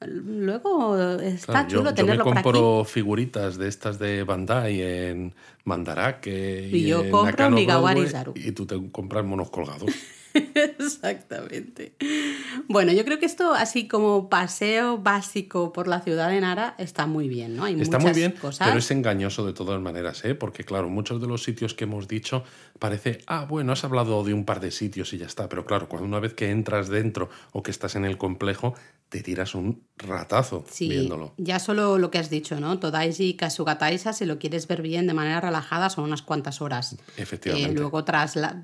[0.00, 2.42] eh, luego está Claro, yo, chulo yo me tenerlo por aquí.
[2.44, 8.06] compro figuritas de estas de Bandai en Mandarake y, Y yo en compro Nakano Broadway,
[8.34, 9.90] y tú te compras monos colgados.
[10.54, 11.94] Exactamente.
[12.68, 17.06] Bueno, yo creo que esto, así como paseo básico por la ciudad de Nara, está
[17.06, 17.64] muy bien, ¿no?
[17.64, 18.66] Hay Está muy muchas bien, cosas.
[18.66, 20.34] pero es engañoso de todas maneras, ¿eh?
[20.34, 22.44] porque claro, muchos de los sitios que hemos dicho
[22.78, 25.88] parece, ah, bueno, has hablado de un par de sitios y ya está, pero claro,
[25.88, 28.74] cuando una vez que entras dentro o que estás en el complejo,
[29.08, 31.32] te tiras un ratazo Sí, viéndolo.
[31.38, 32.78] ya solo lo que has dicho, ¿no?
[32.78, 36.96] Todaiji y Kasugataisa, si lo quieres ver bien de manera relajada, son unas cuantas horas.
[37.16, 37.70] Efectivamente.
[37.70, 38.62] Eh, luego tras la...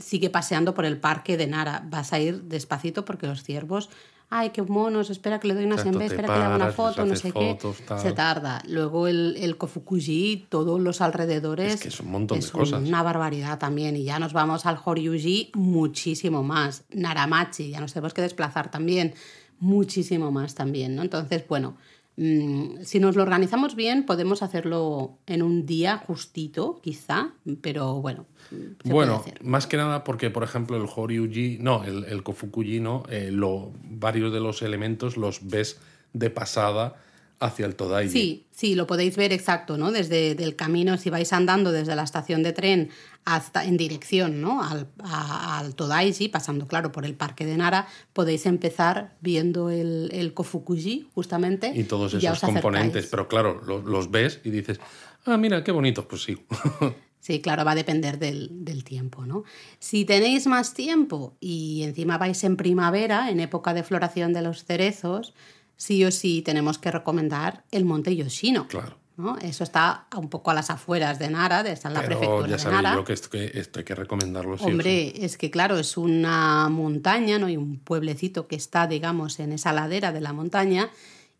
[0.00, 1.84] sigue paseando por el parque de Nara.
[1.88, 3.88] Vas a ir despacito porque los ciervos,
[4.30, 7.06] ay, qué monos, espera que le doy una sembe, espera que le haga una foto,
[7.06, 7.84] no sé fotos, qué.
[7.84, 8.00] tal.
[8.00, 8.60] Se tarda.
[8.66, 11.74] Luego el, el Kofukuji, todos los alrededores.
[11.74, 12.82] Es que es un montón de cosas.
[12.82, 13.96] Una barbaridad también.
[13.96, 16.82] Y ya nos vamos al Horyuji muchísimo más.
[16.90, 19.14] Naramachi, ya nos tenemos que desplazar también
[19.60, 21.02] muchísimo más también, ¿no?
[21.02, 21.76] Entonces, bueno,
[22.16, 27.30] mm, si nos lo organizamos bien, podemos hacerlo en un día justito, quizá,
[27.60, 28.26] pero bueno.
[28.50, 29.42] se puede Bueno, hacer.
[29.44, 33.72] más que nada porque, por ejemplo, el Horyuji, no, el, el Kofukuji, no, eh, lo,
[33.84, 35.80] varios de los elementos los ves
[36.12, 36.96] de pasada
[37.40, 38.12] hacia el Todaiji.
[38.12, 39.92] Sí, sí, lo podéis ver exacto, ¿no?
[39.92, 42.90] Desde el camino, si vais andando desde la estación de tren
[43.24, 44.62] hasta en dirección, ¿no?
[44.62, 50.08] Al, a- al Todaiji, pasando, claro, por el parque de Nara, podéis empezar viendo el,
[50.12, 51.72] el Kofukuji, justamente.
[51.74, 54.80] Y todos ya esos componentes, pero claro, lo- los ves y dices,
[55.26, 56.36] ah, mira, qué bonito, pues sí.
[57.20, 59.42] Sí, claro, va a depender del, del tiempo, ¿no?
[59.80, 64.64] Si tenéis más tiempo y encima vais en primavera, en época de floración de los
[64.64, 65.34] cerezos,
[65.78, 68.68] sí o sí tenemos que recomendar el monte Yoshino.
[68.68, 68.98] Claro.
[69.16, 69.36] ¿no?
[69.38, 72.56] Eso está un poco a las afueras de Nara, está en la Pero prefectura ya
[72.56, 72.96] de sabía Nara.
[72.96, 74.70] yo que esto, que esto hay que recomendarlo sí o sí.
[74.70, 77.48] Hombre, es que claro, es una montaña, ¿no?
[77.48, 80.90] Y un pueblecito que está, digamos, en esa ladera de la montaña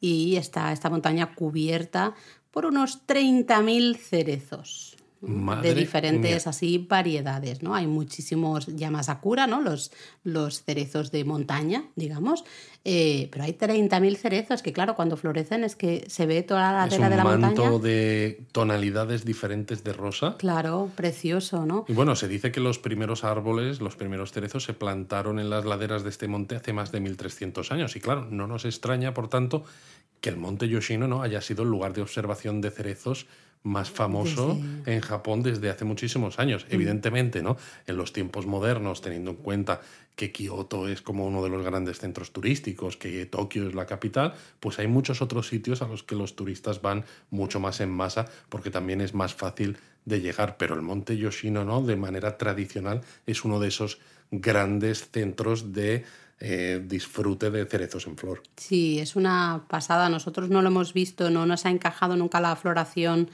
[0.01, 2.15] y está esta montaña cubierta
[2.51, 4.88] por unos 30.000 cerezos.
[5.21, 6.51] De diferentes mía.
[6.51, 7.75] así variedades, ¿no?
[7.75, 9.61] Hay muchísimos Yamasakura, ¿no?
[9.61, 9.91] Los,
[10.23, 12.45] los cerezos de montaña, digamos,
[12.85, 16.87] eh, pero hay 30.000 cerezos que claro, cuando florecen es que se ve toda la
[16.87, 17.83] Es ladera un de la manto montaña.
[17.83, 20.37] de tonalidades diferentes de rosa.
[20.39, 21.85] Claro, precioso, ¿no?
[21.89, 25.65] Y bueno, se dice que los primeros árboles, los primeros cerezos, se plantaron en las
[25.65, 27.97] laderas de este monte hace más de 1300 años.
[27.97, 29.65] Y claro, no nos extraña, por tanto,
[30.21, 31.23] que el monte Yoshino ¿no?
[31.23, 33.27] haya sido el lugar de observación de cerezos
[33.69, 36.67] más famoso Desde- en Japón desde hace muchísimos años.
[36.71, 37.57] Evidentemente, ¿no?
[37.87, 39.81] En los tiempos modernos, teniendo en cuenta
[40.17, 44.35] que Kioto es como uno de los grandes centros turísticos, que Tokio es la capital,
[44.59, 48.27] pues hay muchos otros sitios a los que los turistas van mucho más en masa
[48.49, 50.57] porque también es más fácil de llegar.
[50.57, 51.83] Pero el monte Yoshino, ¿no?
[51.83, 53.99] De manera tradicional, es uno de esos
[54.31, 56.05] grandes centros de
[56.41, 58.43] eh, disfrute de cerezos en flor.
[58.57, 60.09] Sí, es una pasada.
[60.09, 63.29] Nosotros no lo hemos visto, no nos ha encajado nunca la floración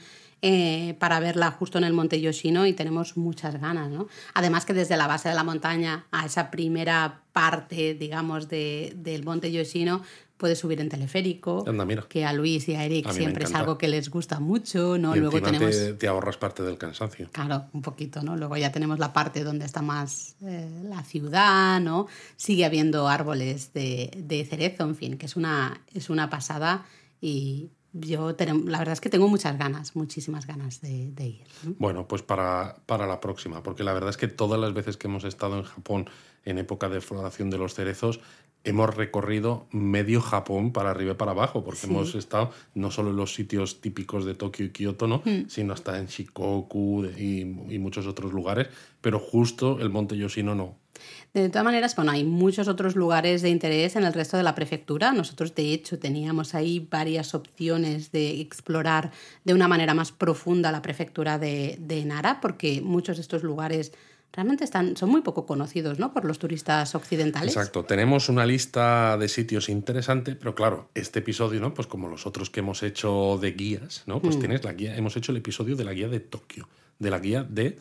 [0.47, 4.07] eh, para verla justo en el Monte Yoshino y tenemos muchas ganas, ¿no?
[4.35, 9.23] Además que desde la base de la montaña a esa primera parte, digamos, de, del
[9.23, 10.03] Monte Yoshino
[10.37, 12.05] puedes subir en teleférico, Anda, mira.
[12.07, 15.15] que a Luis y a Eric A siempre es algo que les gusta mucho, ¿no?
[15.15, 15.71] y Luego tenemos...
[15.71, 17.27] te, te ahorras parte del cansancio.
[17.31, 18.37] Claro, un poquito, ¿no?
[18.37, 22.05] Luego ya tenemos la parte donde está más eh, la ciudad, ¿no?
[22.35, 26.85] Sigue habiendo árboles de, de cerezo, en fin, que es una, es una pasada
[27.19, 31.43] y yo la verdad es que tengo muchas ganas, muchísimas ganas de, de ir.
[31.63, 31.75] ¿no?
[31.79, 35.07] Bueno, pues para, para la próxima, porque la verdad es que todas las veces que
[35.07, 36.09] hemos estado en Japón
[36.43, 38.19] en época de floración de los cerezos,
[38.65, 41.87] hemos recorrido medio Japón para arriba y para abajo, porque Sí.
[41.87, 45.21] hemos estado no solo en los sitios típicos de Tokio y Kioto, ¿no?
[45.23, 45.47] Mm.
[45.47, 48.67] sino hasta en Shikoku y, y muchos otros lugares,
[49.01, 50.77] pero justo el monte Yoshino no.
[51.33, 54.55] De todas maneras, bueno, hay muchos otros lugares de interés en el resto de la
[54.55, 55.11] prefectura.
[55.11, 59.11] Nosotros, de hecho, teníamos ahí varias opciones de explorar
[59.43, 63.91] de una manera más profunda la prefectura de, de Nara, porque muchos de estos lugares
[64.35, 66.13] realmente están, son muy poco conocidos ¿no?
[66.13, 67.55] por los turistas occidentales.
[67.55, 71.73] Exacto, tenemos una lista de sitios interesante, pero claro, este episodio, ¿no?
[71.73, 74.17] Pues como los otros que hemos hecho de guías, ¿no?
[74.17, 74.21] Mm.
[74.21, 76.67] Pues tienes la guía, hemos hecho el episodio de la guía de Tokio,
[76.99, 77.77] de la guía de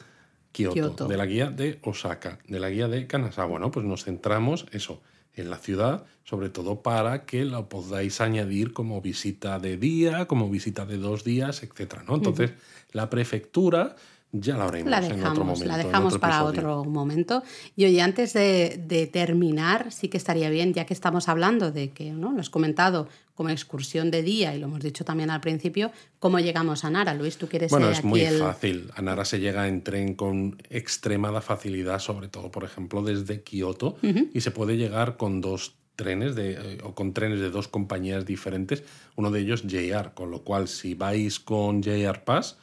[0.54, 1.06] Kioto, Kioto.
[1.08, 3.70] de la guía de Osaka, de la guía de Kanazawa, ¿no?
[3.70, 5.02] Pues nos centramos eso
[5.36, 10.48] en la ciudad, sobre todo para que la podáis añadir como visita de día, como
[10.48, 12.14] visita de dos días, etcétera, ¿no?
[12.14, 12.52] Entonces,
[12.92, 13.96] la prefectura
[14.30, 15.64] ya la haremos La en otro dejamos, momento.
[15.66, 17.42] la dejamos otro para otro momento.
[17.76, 21.90] Y oye, antes de, de terminar, sí que estaría bien, ya que estamos hablando de
[21.90, 22.32] que, ¿no?
[22.32, 26.38] Lo has comentado como excursión de día y lo hemos dicho también al principio, ¿cómo
[26.38, 27.14] llegamos a Nara?
[27.14, 28.38] Luis, tú quieres Bueno, es aquí muy el...
[28.38, 28.90] fácil.
[28.94, 33.96] A Nara se llega en tren con extremada facilidad, sobre todo, por ejemplo, desde Kioto,
[34.32, 38.26] y se puede llegar con dos trenes de, eh, o con trenes de dos compañías
[38.26, 38.82] diferentes,
[39.16, 42.56] uno de ellos JR, con lo cual si vais con JR Pass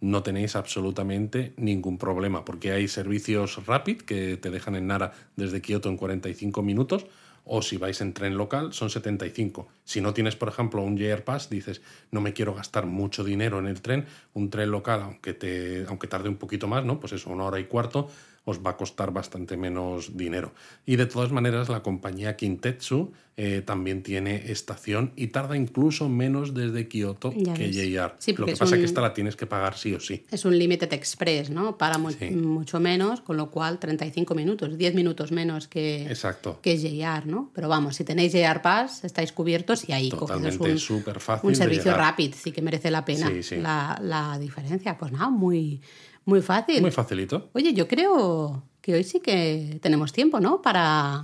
[0.00, 5.62] no tenéis absolutamente ningún problema, porque hay servicios Rapid que te dejan en Nara desde
[5.62, 7.06] Kioto en 45 minutos,
[7.44, 9.68] o si vais en tren local son 75.
[9.84, 13.58] Si no tienes, por ejemplo, un JR Pass, dices, no me quiero gastar mucho dinero
[13.58, 17.00] en el tren, un tren local, aunque, te, aunque tarde un poquito más, ¿no?
[17.00, 18.08] Pues eso, una hora y cuarto,
[18.44, 20.52] os va a costar bastante menos dinero.
[20.84, 26.52] Y de todas maneras, la compañía Kintetsu eh, también tiene estación y tarda incluso menos
[26.52, 27.70] desde Kioto Ya que.
[27.72, 28.14] JR.
[28.18, 30.00] Sí, Lo que es pasa es un- que esta la tienes que pagar sí o
[30.00, 30.26] sí.
[30.30, 31.78] Es un Limited Express, ¿no?
[31.78, 32.30] Para mu- Sí.
[32.32, 36.58] mucho menos, con lo cual 35 minutos, 10 minutos menos que, Exacto.
[36.60, 37.50] que JR, ¿no?
[37.54, 41.48] Pero vamos, si tenéis JR Pass, estáis cubiertos y ahí coges Totalmente un, súper fácil
[41.48, 43.56] un servicio rápido, sí que merece la pena sí.
[43.56, 44.98] La, la diferencia.
[44.98, 45.80] Pues nada, muy,
[46.24, 46.80] muy fácil.
[46.80, 47.50] Muy facilito.
[47.52, 50.62] Oye, yo creo que hoy sí que tenemos tiempo, ¿no?
[50.62, 51.22] Para...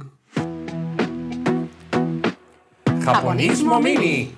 [3.04, 4.32] Japonismo mini.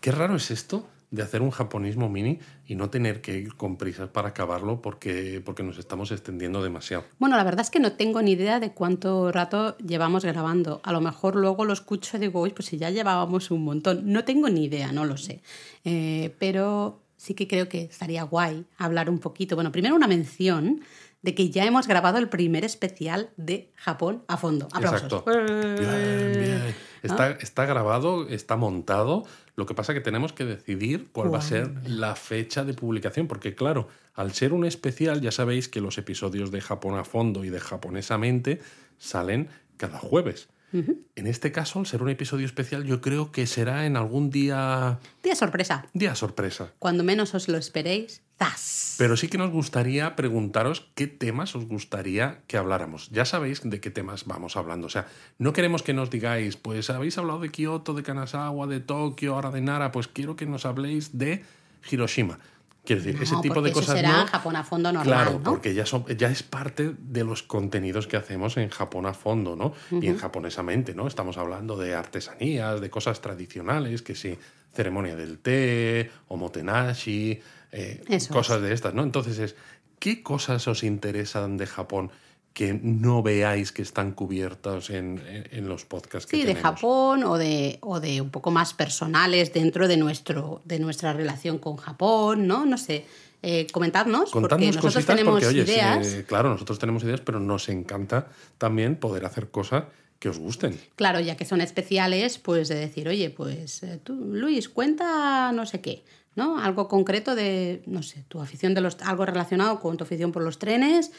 [0.00, 3.76] Qué raro es esto de hacer un japonismo mini y no tener que ir con
[3.76, 7.04] prisas para acabarlo porque, porque nos estamos extendiendo demasiado.
[7.18, 10.80] Bueno, la verdad es que no tengo ni idea de cuánto rato llevamos grabando.
[10.82, 14.12] A lo mejor luego lo escucho y digo, uy, pues si ya llevábamos un montón.
[14.12, 15.42] No tengo ni idea, no lo sé.
[15.84, 19.56] Eh, pero sí que creo que estaría guay hablar un poquito.
[19.56, 20.80] Bueno, primero una mención
[21.22, 24.68] de que ya hemos grabado el primer especial de Japón a fondo.
[24.72, 25.02] Aplausos.
[25.02, 25.24] Exacto.
[25.26, 26.74] Bien, bien.
[27.02, 29.24] Está, está grabado, está montado.
[29.56, 32.74] Lo que pasa es que tenemos que decidir cuál va a ser la fecha de
[32.74, 37.02] publicación, porque claro, al ser un especial, ya sabéis que los episodios de Japón a
[37.02, 38.60] fondo y de japonesamente
[38.98, 40.48] salen cada jueves.
[40.72, 44.98] En este caso, al ser un episodio especial, yo creo que será en algún día...
[45.22, 45.86] Día sorpresa.
[45.94, 46.72] Día sorpresa.
[46.78, 48.96] Cuando menos os lo esperéis, ¡zas!
[48.98, 53.10] Pero sí que nos gustaría preguntaros qué temas os gustaría que habláramos.
[53.10, 54.86] Ya sabéis de qué temas vamos hablando.
[54.86, 55.06] O sea,
[55.38, 59.50] no queremos que nos digáis, pues habéis hablado de Kioto, de Kanazawa, de Tokio, ahora
[59.50, 61.44] de Nara, pues quiero que nos habléis de
[61.90, 62.38] Hiroshima.
[62.86, 63.96] Quiero decir, ese No, tipo de cosas.
[63.96, 64.26] Eso será no.
[64.28, 65.50] Japón a fondo normal, Claro, ¿no?
[65.50, 69.56] porque ya, son, ya es parte de los contenidos que hacemos en Japón a fondo,
[69.56, 69.74] ¿no?
[69.90, 71.06] Y en japonesamente, ¿no?
[71.08, 74.38] Estamos hablando de artesanías, de cosas tradicionales, que sí,
[74.72, 77.40] ceremonia del té, omotenashi,
[77.72, 79.02] eh, cosas de estas, ¿no?
[79.02, 79.56] Entonces es,
[79.98, 82.10] ¿qué cosas os interesan de Japón
[82.56, 86.54] que no veáis que están cubiertas en, en- en los podcasts que Sí, de?
[86.54, 91.58] Japón o de, o de un poco más personales dentro de, nuestro, de nuestra relación
[91.58, 92.64] con Japón, ¿no?
[92.64, 93.04] No sé.
[93.42, 96.06] Eh, comentadnos, porque Contadnos nosotros cositas tenemos porque, oye, ideas.
[96.06, 99.84] eh, claro, nosotros tenemos ideas, pero nos encanta también poder hacer cosas
[100.18, 100.80] que os gusten.
[100.96, 105.66] Claro, ya que son especiales, pues de decir, oye, pues eh, tú, Luis, cuenta no
[105.66, 106.04] sé qué,
[106.34, 106.58] ¿no?
[106.58, 110.42] Algo concreto de, no sé, tu afición de los, algo relacionado con tu afición por
[110.42, 111.12] los trenes,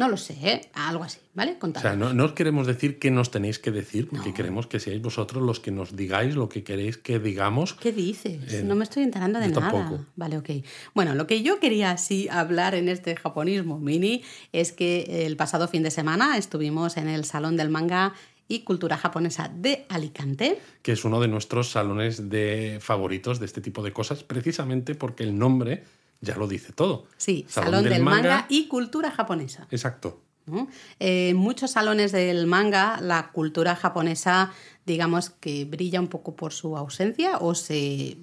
[0.00, 0.60] no lo sé, ¿eh?
[0.72, 1.52] algo así, ¿vale?
[1.52, 1.82] O Contad.
[1.82, 5.02] sea, no, no os queremos decir qué nos tenéis que decir, porque queremos que seáis
[5.02, 7.74] vosotros los que nos digáis lo que queréis que digamos.
[7.74, 8.50] ¿Qué dices?
[8.50, 9.70] Eh, no me estoy enterando de yo nada.
[9.72, 10.06] tampoco.
[10.16, 10.50] Vale, ok.
[10.94, 14.22] Bueno, lo que yo quería sí hablar en este japonismo mini
[14.52, 18.14] es que el pasado fin de semana estuvimos en el Salón del Manga
[18.48, 20.58] y Cultura Japonesa de Alicante.
[20.82, 25.24] que es uno de nuestros salones de favoritos de este tipo de cosas, precisamente porque
[25.24, 25.84] el nombre
[26.20, 27.06] ya lo dice todo.
[27.16, 28.46] Sí, Salón, del, manga.
[28.48, 29.66] y Cultura Japonesa.
[29.70, 30.20] Exacto.
[30.46, 30.68] ¿no?
[30.98, 34.52] Eh, En muchos salones del manga, la cultura japonesa,
[34.84, 38.16] digamos que brilla un poco por su ausencia o se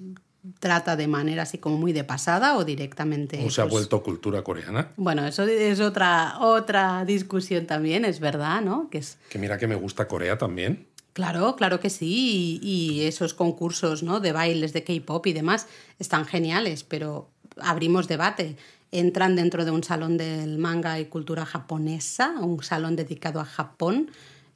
[0.60, 3.44] trata de manera así como muy de pasada o directamente.
[3.44, 4.92] O se ha pues, vuelto cultura coreana.
[4.96, 8.88] Bueno, eso es otra, otra discusión también, es verdad, ¿no?
[8.90, 10.86] Que es, Que mira que me gusta Corea también.
[11.12, 12.60] Claro, claro que sí.
[12.62, 12.68] Y,
[13.00, 14.20] y esos concursos ¿no?
[14.20, 15.66] de bailes de K-pop y demás
[15.98, 17.28] están geniales, pero
[17.62, 18.56] abrimos debate.
[18.90, 24.10] Entran dentro de un salón del manga y cultura japonesa, un salón dedicado a Japón.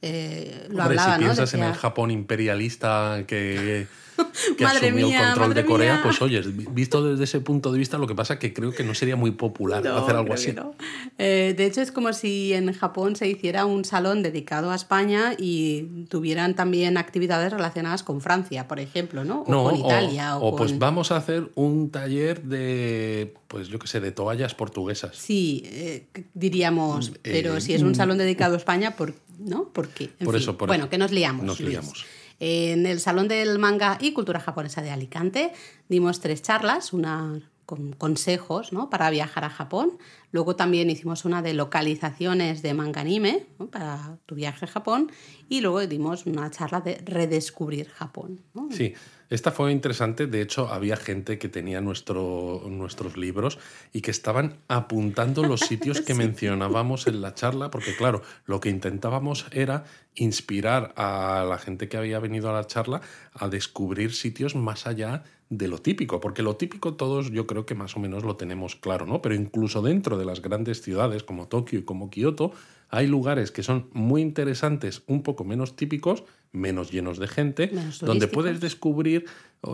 [0.05, 1.25] Eh, lo Hombre, hablaba, si ¿no?
[1.27, 3.87] piensas en el Japón imperialista que,
[4.57, 6.01] que Madre asumió mía, el control de Corea, mía.
[6.03, 8.93] pues oye, visto desde ese punto de vista, lo que pasa que creo que no
[8.95, 10.51] sería muy popular No, hacer algo así.
[10.51, 10.75] no.
[11.17, 15.35] Eh, de hecho, es como si en Japón se hiciera un salón dedicado a España
[15.37, 19.43] y tuvieran también actividades relacionadas con Francia, por ejemplo, ¿no?
[19.43, 20.35] O No, con Italia.
[20.37, 24.11] O, o, pues con- vamos a hacer un taller de, pues yo qué sé, de
[24.11, 25.15] toallas portuguesas.
[25.15, 27.95] Sí, eh, diríamos, Mm, pero eh, si es un mm.
[27.95, 29.69] salón dedicado a España, ¿por, ¿no?
[29.69, 30.05] ¿Por qué?
[30.19, 30.43] En Por fin.
[30.43, 30.89] eso, por bueno, eso.
[30.89, 31.45] que nos liamos.
[31.45, 32.05] Nos liamos.
[32.39, 35.53] En el Salón del Manga y Cultura Japonesa de Alicante
[35.89, 38.89] dimos tres charlas, una con consejos ¿no?
[38.89, 39.97] para viajar a Japón.
[40.33, 43.67] Luego también hicimos una de localizaciones de manga anime ¿no?
[43.67, 45.11] para tu viaje a Japón.
[45.47, 48.41] Y luego dimos una charla de redescubrir Japón.
[48.55, 48.67] ¿no?
[48.71, 48.95] Sí,
[49.29, 50.25] esta fue interesante.
[50.25, 53.59] De hecho, había gente que tenía nuestro, nuestros libros
[53.93, 58.69] y que estaban apuntando los sitios que mencionábamos en la charla, porque claro, lo que
[58.69, 59.83] intentábamos era
[60.15, 63.01] inspirar a la gente que había venido a la charla
[63.33, 65.23] a descubrir sitios más allá
[65.57, 68.75] de lo típico, porque lo típico todos yo creo que más o menos lo tenemos
[68.75, 69.21] claro, ¿no?
[69.21, 72.51] Pero incluso dentro de las grandes ciudades como Tokio y como Kioto,
[72.89, 77.71] hay lugares que son muy interesantes, un poco menos típicos, menos llenos de gente,
[78.01, 79.25] donde puedes descubrir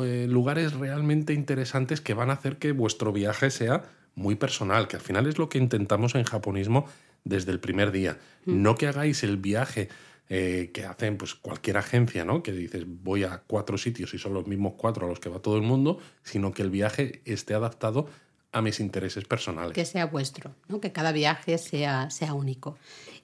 [0.01, 3.83] eh, lugares realmente interesantes que van a hacer que vuestro viaje sea
[4.15, 6.85] muy personal, que al final es lo que intentamos en japonismo
[7.25, 8.17] desde el primer día.
[8.45, 8.61] Mm.
[8.61, 9.89] No que hagáis el viaje
[10.29, 12.43] eh, que hacen pues cualquier agencia, ¿no?
[12.43, 15.39] Que dices voy a cuatro sitios y son los mismos cuatro a los que va
[15.39, 18.07] todo el mundo, sino que el viaje esté adaptado
[18.51, 19.73] a mis intereses personales.
[19.73, 20.79] que sea vuestro, ¿no?
[20.81, 22.77] que cada viaje sea, sea único.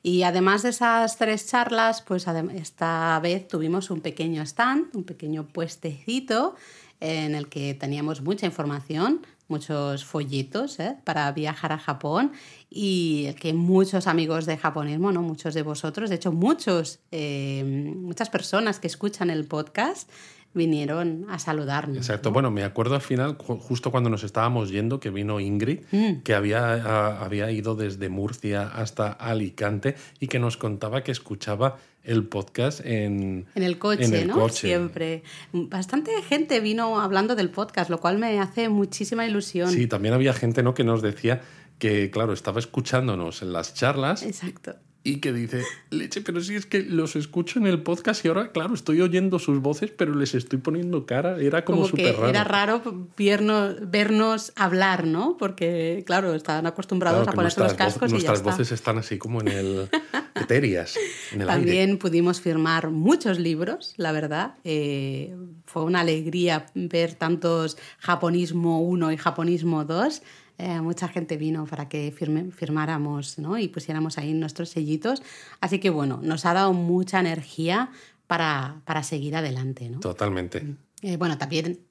[0.04, 5.48] Y además de esas tres charlas, pues esta vez tuvimos un pequeño stand, un pequeño
[5.48, 6.56] puestecito
[7.00, 10.98] en el que teníamos mucha información, muchos folletos ¿eh?
[11.04, 12.34] para viajar a Japón
[12.70, 15.22] y el que muchos amigos de japonismo, ¿no?
[15.22, 17.64] muchos de vosotros, de hecho muchos, eh,
[17.96, 20.10] muchas personas que escuchan el podcast
[20.56, 21.98] vinieron a saludarnos.
[21.98, 22.30] Exacto.
[22.30, 22.34] ¿no?
[22.34, 26.22] Bueno, me acuerdo al final, ju- justo cuando nos estábamos yendo, que vino Ingrid, Mm.
[26.24, 31.78] que había, a- había ido desde Murcia hasta Alicante y que nos contaba que escuchaba
[32.04, 34.36] el podcast en, En el coche, en el ¿no?
[34.36, 34.68] coche.
[34.68, 35.24] Siempre.
[35.54, 39.70] Bastante gente vino hablando del podcast, lo cual me hace muchísima ilusión.
[39.72, 40.74] Sí, también había gente ¿no?
[40.74, 41.42] que nos decía
[41.80, 44.76] que, claro, estaba escuchándonos en las charlas Exacto.
[45.06, 48.52] Y que dice, leche, pero si es que los escucho en el podcast y ahora,
[48.52, 51.40] claro, estoy oyendo sus voces, pero les estoy poniendo cara.
[51.40, 52.28] Era como, súper raro.
[52.28, 52.82] Era raro
[53.16, 55.38] vernos, vernos hablar, ¿no?
[55.38, 59.42] Porque, claro, estaban acostumbrados a ponerse los cascos y Nuestras ya voces están así como
[59.42, 59.90] en el...
[60.36, 60.98] etéreas,
[61.32, 64.56] en el También pudimos firmar muchos libros, la verdad.
[64.64, 65.36] Eh,
[65.66, 70.22] fue una alegría ver tantos Japonismo 1 y Japonismo 2.
[70.58, 73.58] Eh, mucha gente vino para que firme, firmáramos ¿no?
[73.58, 75.22] y pusiéramos ahí nuestros sellitos.
[75.60, 77.92] Así que bueno, nos ha dado mucha energía
[78.28, 79.90] para, para seguir adelante.
[79.90, 80.00] ¿no?
[80.00, 80.76] Totalmente.
[81.02, 81.82] Eh, bueno, también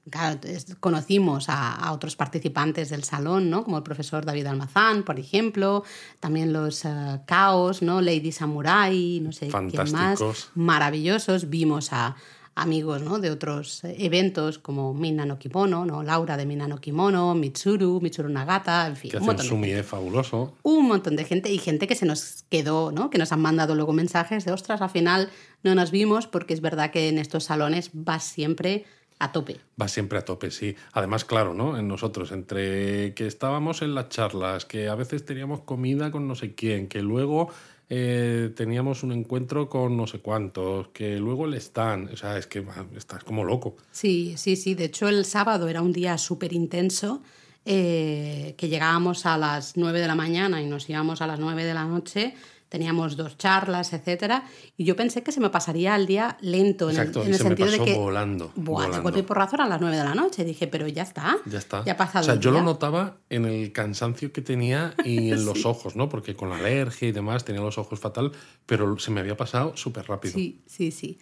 [0.80, 3.62] conocimos a, otros participantes del salón, ¿no?
[3.62, 5.84] como el profesor David Almazán, por ejemplo,
[6.18, 8.00] también los uh, Caos, ¿no?
[8.00, 11.48] Lady Samurai, no sé quién más, maravillosos.
[11.48, 12.16] Vimos a,
[12.54, 13.18] amigos ¿no?
[13.18, 16.02] de otros eventos como Minna no Kimono, ¿no?
[16.02, 19.10] Laura de Minna no Kimono, Mitsuru, Mitsuru Nagata, en fin.
[19.10, 20.54] Que un montón un de fabuloso.
[20.62, 23.10] Un montón de gente y gente que se nos quedó, ¿no?
[23.10, 25.30] que nos han mandado luego mensajes de, ostras, al final
[25.62, 28.84] no nos vimos porque es verdad que en estos salones vas siempre
[29.18, 29.60] a tope.
[29.80, 30.76] Va siempre a tope, sí.
[30.92, 31.78] Además, claro, ¿no?
[31.78, 36.34] En nosotros, entre que estábamos en las charlas, que a veces teníamos comida con no
[36.34, 37.48] sé quién, que luego
[37.96, 42.48] eh, teníamos un encuentro con no sé cuántos, que luego le están, o sea, es
[42.48, 42.64] que
[42.96, 43.76] estás como loco.
[43.92, 47.22] Sí, sí, sí, de hecho el sábado era un día súper intenso,
[47.64, 51.64] eh, que llegábamos a las 9 de la mañana y nos íbamos a las 9
[51.64, 52.34] de la noche
[52.74, 54.42] teníamos dos charlas, etcétera,
[54.76, 57.70] y yo pensé que se me pasaría el día lento, en el, en el sentido
[57.70, 59.10] de que volando, buah, volando.
[59.12, 61.92] de porrazo a las nueve de la noche, dije, pero ya está, ya está, ya
[61.92, 62.22] ha pasado.
[62.22, 66.08] O sea, yo lo notaba en el cansancio que tenía y en los ojos, ¿no?
[66.08, 68.32] Porque con la alergia y demás tenía los ojos fatal,
[68.66, 70.34] pero se me había pasado súper rápido.
[70.34, 71.20] Sí, sí, sí.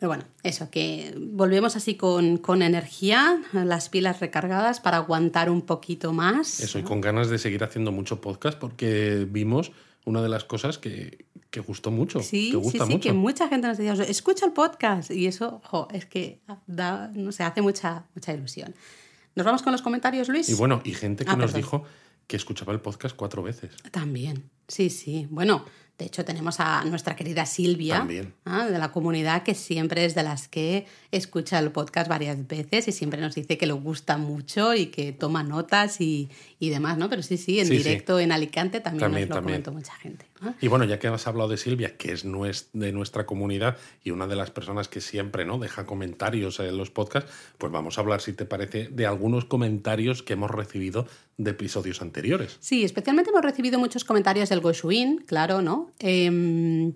[0.00, 5.62] Pero bueno, eso, que volvemos así con, con, energía, las pilas recargadas para aguantar un
[5.62, 6.58] poquito más.
[6.58, 9.70] Eso, y con ganas de seguir haciendo mucho podcast porque vimos
[10.08, 12.20] una de las cosas que, que gustó mucho.
[12.20, 13.08] Sí, que gusta sí, sí, mucho.
[13.08, 15.10] que mucha gente nos decía, escucha el podcast.
[15.10, 18.74] Y eso, jo, es que da, no sé, hace mucha, mucha ilusión.
[19.34, 20.48] ¿Nos vamos con los comentarios, Luis?
[20.48, 21.60] Y bueno, y gente que Ah, nos perdón.
[21.60, 21.84] dijo
[22.26, 23.70] que escuchaba el podcast cuatro veces.
[23.92, 25.26] También, sí, sí.
[25.30, 25.64] Bueno,
[25.98, 28.06] de hecho tenemos a nuestra querida Silvia.
[28.44, 28.66] ¿ah?
[28.66, 32.92] de la comunidad, que siempre es de las que escucha el podcast varias veces y
[32.92, 36.28] siempre nos dice que le gusta mucho y que toma notas y,
[36.60, 37.08] y demás, ¿no?
[37.10, 37.82] Pero sí, sí, en Sí, sí.
[37.82, 39.62] directo en Alicante también, También, nos lo también.
[39.62, 40.26] comentó mucha gente.
[40.40, 40.54] ¿No?
[40.60, 42.24] Y bueno, ya que has hablado de Silvia, que es
[42.72, 45.58] de nuestra comunidad y una de las personas que siempre ¿no?
[45.58, 50.22] deja comentarios en los podcasts, pues vamos a hablar, si te parece, de algunos comentarios
[50.22, 52.56] que hemos recibido de episodios anteriores.
[52.60, 55.92] Sí, especialmente hemos recibido muchos comentarios del Goshuin, claro, ¿no?
[55.98, 56.92] Em,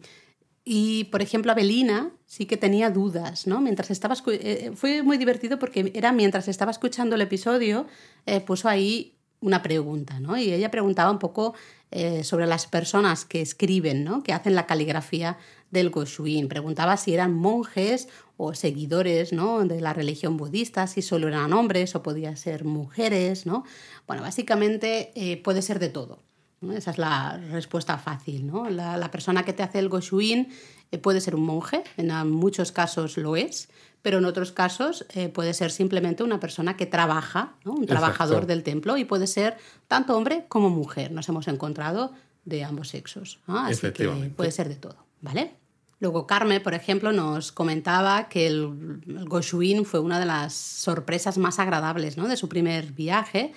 [0.64, 3.61] y, por ejemplo, Abelina sí que tenía dudas, ¿no?
[3.61, 4.14] Mientras estaba...
[4.14, 7.86] escu- eh, fue muy divertido porque era mientras estaba escuchando el episodio,
[8.26, 10.38] eh, puso ahí una pregunta, ¿no?
[10.38, 11.55] Y ella preguntaba un poco
[11.90, 14.22] eh, sobre las personas que escriben, ¿no?
[14.22, 15.36] Que hacen la caligrafía
[15.70, 16.49] del Goshuin.
[16.49, 19.64] Preguntaba si eran monjes o seguidores, ¿no?
[19.64, 23.64] De la religión budista, si solo eran hombres o podían ser mujeres, ¿no?
[24.07, 26.22] Bueno, básicamente eh, puede ser de todo.
[26.70, 28.47] Esa es la respuesta fácil.
[28.47, 28.70] ¿no?
[28.70, 30.49] La, persona que te hace el Goshuin
[30.93, 33.68] eh, puede ser un monje, en muchos casos lo es,
[34.03, 37.72] pero en otros casos eh, puede ser simplemente una persona que trabaja, ¿no?
[37.72, 38.46] un trabajador Exacto.
[38.48, 39.57] del templo, y puede ser
[39.88, 41.12] tanto hombre como mujer.
[41.12, 42.12] Nos hemos encontrado
[42.44, 43.38] de ambos sexos.
[43.46, 43.59] ¿no?
[43.59, 44.96] Así que puede ser de todo.
[45.20, 45.55] ¿vale?
[46.00, 51.38] Luego Carmen, por ejemplo, nos comentaba que el, el Goshuin fue una de las sorpresas
[51.38, 52.26] más agradables ¿no?
[52.26, 53.53] de su primer viaje,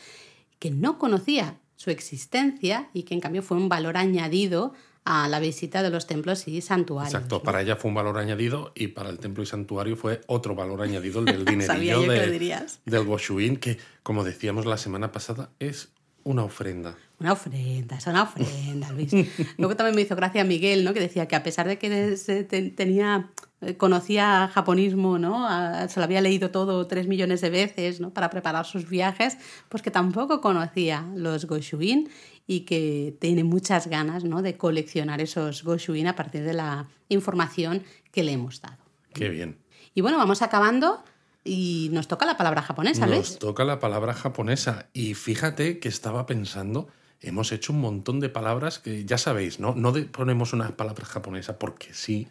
[0.60, 4.74] que no conocía su existencia y que en cambio fue un valor añadido
[5.06, 7.14] a la visita de los templos y santuarios.
[7.14, 7.44] Exacto, ¿no?
[7.44, 10.82] para ella fue un valor añadido y para el templo y santuario fue otro valor
[10.82, 15.90] añadido, el del dinerillo de- del Goshuin, que como decíamos la semana pasada, es
[16.24, 16.96] una ofrenda.
[17.20, 19.12] Una ofrenda, es una ofrenda, Luis.
[19.58, 20.94] Luego también me hizo gracia Miguel, ¿no?
[20.94, 23.30] Que decía que a pesar de que se te- tenía,
[23.62, 25.48] eh, conocía japonismo, ¿no?
[25.88, 28.10] Se lo había leído todo tres millones de veces, ¿no?
[28.10, 29.38] Para preparar sus viajes,
[29.70, 32.10] pues que tampoco conocía los Goshuin
[32.48, 34.42] y que tiene muchas ganas, ¿no?
[34.42, 38.78] De coleccionar esos Goshuin a partir de la información que le hemos dado.
[39.14, 39.58] Qué bien.
[39.94, 41.04] Y bueno, vamos acabando
[41.44, 43.40] y nos toca la palabra japonesa, Nos Luis.
[43.40, 46.88] toca la palabra japonesa y fíjate que estaba pensando,
[47.22, 49.74] hemos hecho un montón de palabras que ya sabéis, ¿no?
[49.76, 52.28] No ponemos una palabra japonesa porque sí,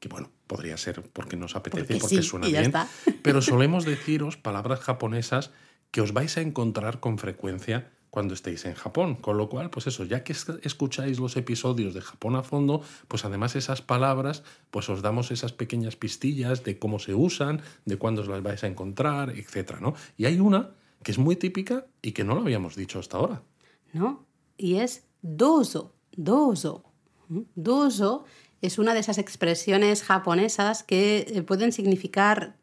[0.00, 2.88] que bueno, podría ser porque nos apetece, Porque porque, sí, suena y bien, está.
[3.22, 5.50] pero solemos deciros palabras japonesas
[5.90, 9.16] que os vais a encontrar con frecuencia cuando estéis en Japón.
[9.16, 12.80] Con lo cual, pues eso, ya que es- escucháis los episodios de Japón a fondo,
[13.08, 17.98] pues además esas palabras, pues os damos esas pequeñas pistillas de cómo se usan, de
[17.98, 19.92] cuándo os las vais a encontrar, etcétera, ¿no?
[20.16, 20.70] Y hay una
[21.02, 23.42] que es muy típica y que no lo habíamos dicho hasta ahora.
[23.92, 24.24] ¿no?
[24.56, 26.84] Y es dozo, dozo.
[27.54, 28.24] Dozo
[28.62, 32.56] es una de esas expresiones japonesas que eh, pueden significar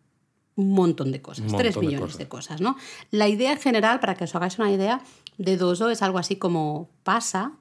[0.56, 2.18] un montón de cosas, tres montón de millones cosas.
[2.20, 2.76] de cosas, ¿no?
[3.12, 5.02] La idea general, para que os hagáis una idea,
[5.38, 7.54] de dozo es algo así como pasa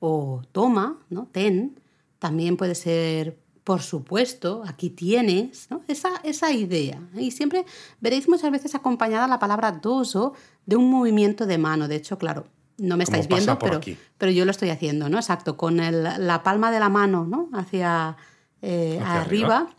[0.00, 1.28] o toma, ¿no?
[1.32, 1.78] Ten.
[2.18, 5.82] También puede ser por supuesto, aquí tienes, ¿no?
[5.86, 6.98] Esa, esa idea.
[7.14, 7.64] Y siempre
[8.00, 10.32] veréis muchas veces acompañada la palabra dozo
[10.66, 11.86] de un movimiento de mano.
[11.86, 12.46] De hecho, claro,
[12.78, 13.80] no me estáis viendo, pero,
[14.18, 15.18] pero yo lo estoy haciendo, ¿no?
[15.18, 17.48] Exacto, con el- la palma de la mano, ¿no?
[17.52, 18.16] Hacia,
[18.62, 19.56] eh, Hacia arriba.
[19.58, 19.74] arriba.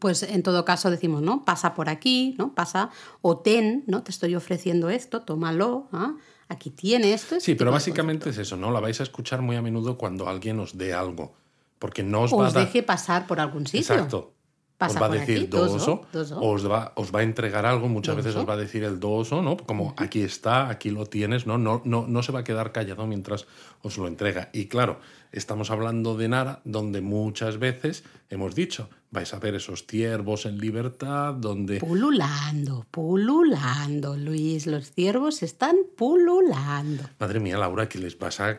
[0.00, 1.44] Pues en todo caso decimos, ¿no?
[1.46, 2.52] Pasa por aquí, ¿no?
[2.54, 2.90] Pasa,
[3.22, 4.02] o ten, ¿no?
[4.02, 6.14] Te estoy ofreciendo esto, tómalo, ¿ah?
[6.48, 7.40] Aquí tienes esto.
[7.40, 8.70] Sí, este pero tipo de básicamente es eso, ¿no?
[8.70, 11.34] La vais a escuchar muy a menudo cuando alguien os dé algo.
[11.78, 12.66] Porque no os va a dar.
[12.66, 13.94] deje pasar por algún sitio.
[13.94, 14.32] Exacto.
[14.78, 16.06] Pasa os va a decir aquí, doso.
[16.40, 19.42] Os, va, os va a entregar algo, muchas veces os va a decir el doso,
[19.42, 19.56] ¿no?
[19.56, 21.58] Como aquí está, aquí lo tienes, ¿no?
[21.58, 23.46] No, no, no se va a quedar callado mientras
[23.82, 24.50] os lo entrega.
[24.52, 25.00] Y claro,
[25.32, 30.58] estamos hablando de Nara, donde muchas veces hemos dicho, vais a ver esos ciervos en
[30.58, 31.80] libertad, donde...
[31.80, 34.66] Pululando, pululando, Luis.
[34.66, 37.04] Los ciervos están pululando.
[37.18, 38.58] Madre mía, Laura, que les vas a,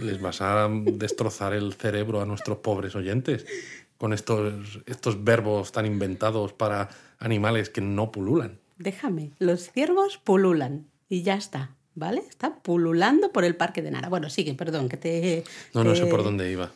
[0.00, 3.46] les vas a destrozar el cerebro a nuestros pobres oyentes
[3.96, 6.88] con estos, estos verbos tan inventados para
[7.18, 8.58] animales que no pululan.
[8.78, 12.22] Déjame, los ciervos pululan y ya está, ¿vale?
[12.28, 14.08] Está pululando por el parque de Nara.
[14.08, 15.44] Bueno, sigue, perdón, que te...
[15.74, 16.70] No, no sé por dónde iba.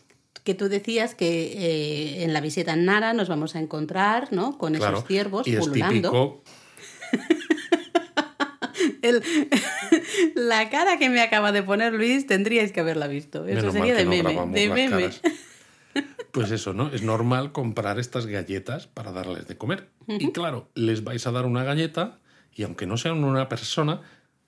[0.45, 4.59] Que tú decías que eh, en la visita en Nara nos vamos a encontrar, ¿no?
[4.59, 4.97] Con Claro.
[4.99, 6.43] esos ciervos y es pululando.
[9.03, 9.23] El-
[10.35, 13.47] la cara que me acaba de poner Luis tendríais que haberla visto.
[13.47, 14.61] Eso menos sería de no meme.
[14.61, 15.11] de meme.
[16.33, 16.89] Pues eso, ¿no?
[16.89, 19.91] Es normal comprar estas galletas para darles de comer.
[20.09, 22.21] Y claro, les vais a dar una galleta
[22.55, 24.01] y aunque no sean una persona,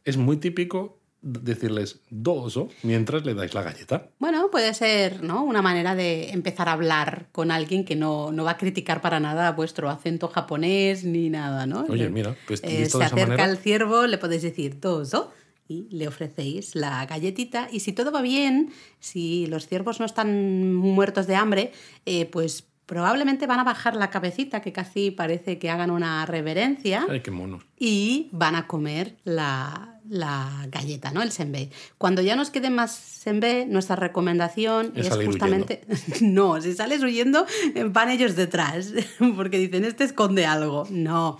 [0.06, 4.08] es muy típico decirles doso mientras le dais la galleta.
[4.18, 5.42] Bueno, puede ser ¿no?
[5.42, 9.18] una manera de empezar a hablar con alguien que no, no va a criticar para
[9.20, 11.86] nada vuestro acento japonés ni nada, ¿no?
[11.88, 15.32] Oye, mira, pues eh, se de acerca manera- al ciervo, le podéis decir dozo
[15.66, 17.68] y le ofrecéis la galletita.
[17.72, 18.70] Y si todo va bien,
[19.00, 21.72] si los ciervos no están muertos de hambre,
[22.04, 27.06] eh, pues probablemente van a bajar la cabecita, que casi parece que hagan una reverencia
[27.08, 27.64] Ay, qué monos.
[27.78, 31.22] y van a comer la, la galleta, ¿no?
[31.22, 31.70] El senbei.
[31.98, 35.82] Cuando ya nos quede más senbei, nuestra recomendación Es justamente...
[36.20, 37.46] no, si sales huyendo,
[37.86, 38.92] van ellos detrás,
[39.36, 40.86] porque dicen, este esconde algo.
[40.90, 41.38] No.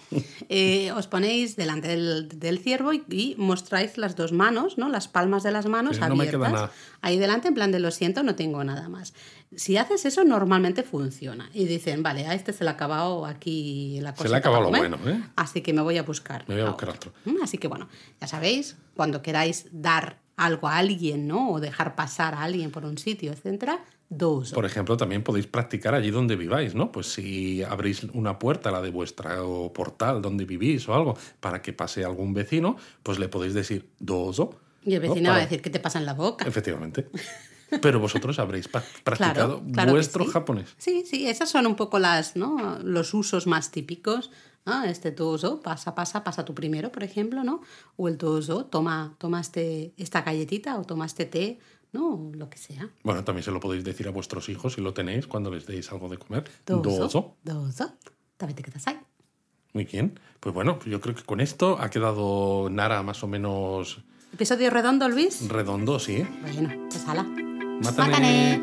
[0.49, 4.89] Eh, os ponéis delante del, del ciervo y, y mostráis las dos manos, ¿no?
[4.89, 6.41] Las palmas de las manos Sí, no me abiertas.
[6.41, 6.71] queda nada.
[7.03, 9.13] Ahí delante, en plan de lo siento, no tengo nada más.
[9.57, 11.51] Si haces eso, normalmente funciona.
[11.53, 14.25] Y dicen, vale, a este se le ha acabado aquí la cosa.
[14.25, 15.23] Se le ha acabado lo bueno, ¿eh?
[15.37, 16.45] Así que me voy a buscar.
[16.49, 17.13] Me voy a a buscar otro.
[17.25, 17.89] Mm, Así que bueno,
[18.21, 21.53] ya sabéis, cuando queráis dar algo a alguien, ¿no?
[21.53, 24.53] O dejar pasar a alguien por un sitio, etcétera, dos.
[24.53, 26.91] Por ejemplo, también podéis practicar allí donde viváis, ¿no?
[26.91, 31.73] Pues si abrís una puerta, la de vuestro portal donde vivís o algo, para que
[31.73, 34.59] pase algún vecino, pues le podéis decir doso.
[34.85, 35.09] Y el ¿no?
[35.09, 36.47] vecino va a decir, ¿qué te pasa en la boca?
[36.47, 37.09] Efectivamente.
[37.81, 40.31] Pero vosotros habréis practicado Claro, claro vuestro sí.
[40.31, 40.75] japonés.
[40.79, 42.79] Sí, sí, esas son un poco las, ¿no?
[42.83, 44.31] los usos más típicos.
[44.67, 47.61] Ah, este toso, pasa, pasa, pasa tú primero, por ejemplo, ¿no?
[47.97, 51.59] O el toso, toma, toma este, esta galletita o toma este té,
[51.93, 52.31] ¿no?
[52.33, 52.89] Lo que sea.
[53.03, 55.93] Bueno, también se lo podéis decir a vuestros hijos si lo tenéis cuando les deis
[55.93, 56.45] algo de comer.
[56.65, 57.37] Doso.
[57.43, 57.93] Doso.
[58.39, 58.99] Tabete kudasai.
[59.75, 60.19] Muy bien.
[60.41, 63.99] Pues bueno, yo creo que con esto ha quedado Nara más o menos
[64.33, 65.47] Episodio redondo, Luis.
[65.49, 66.27] redondo, sí.
[66.41, 67.05] Bueno, pues
[67.85, 68.61] またね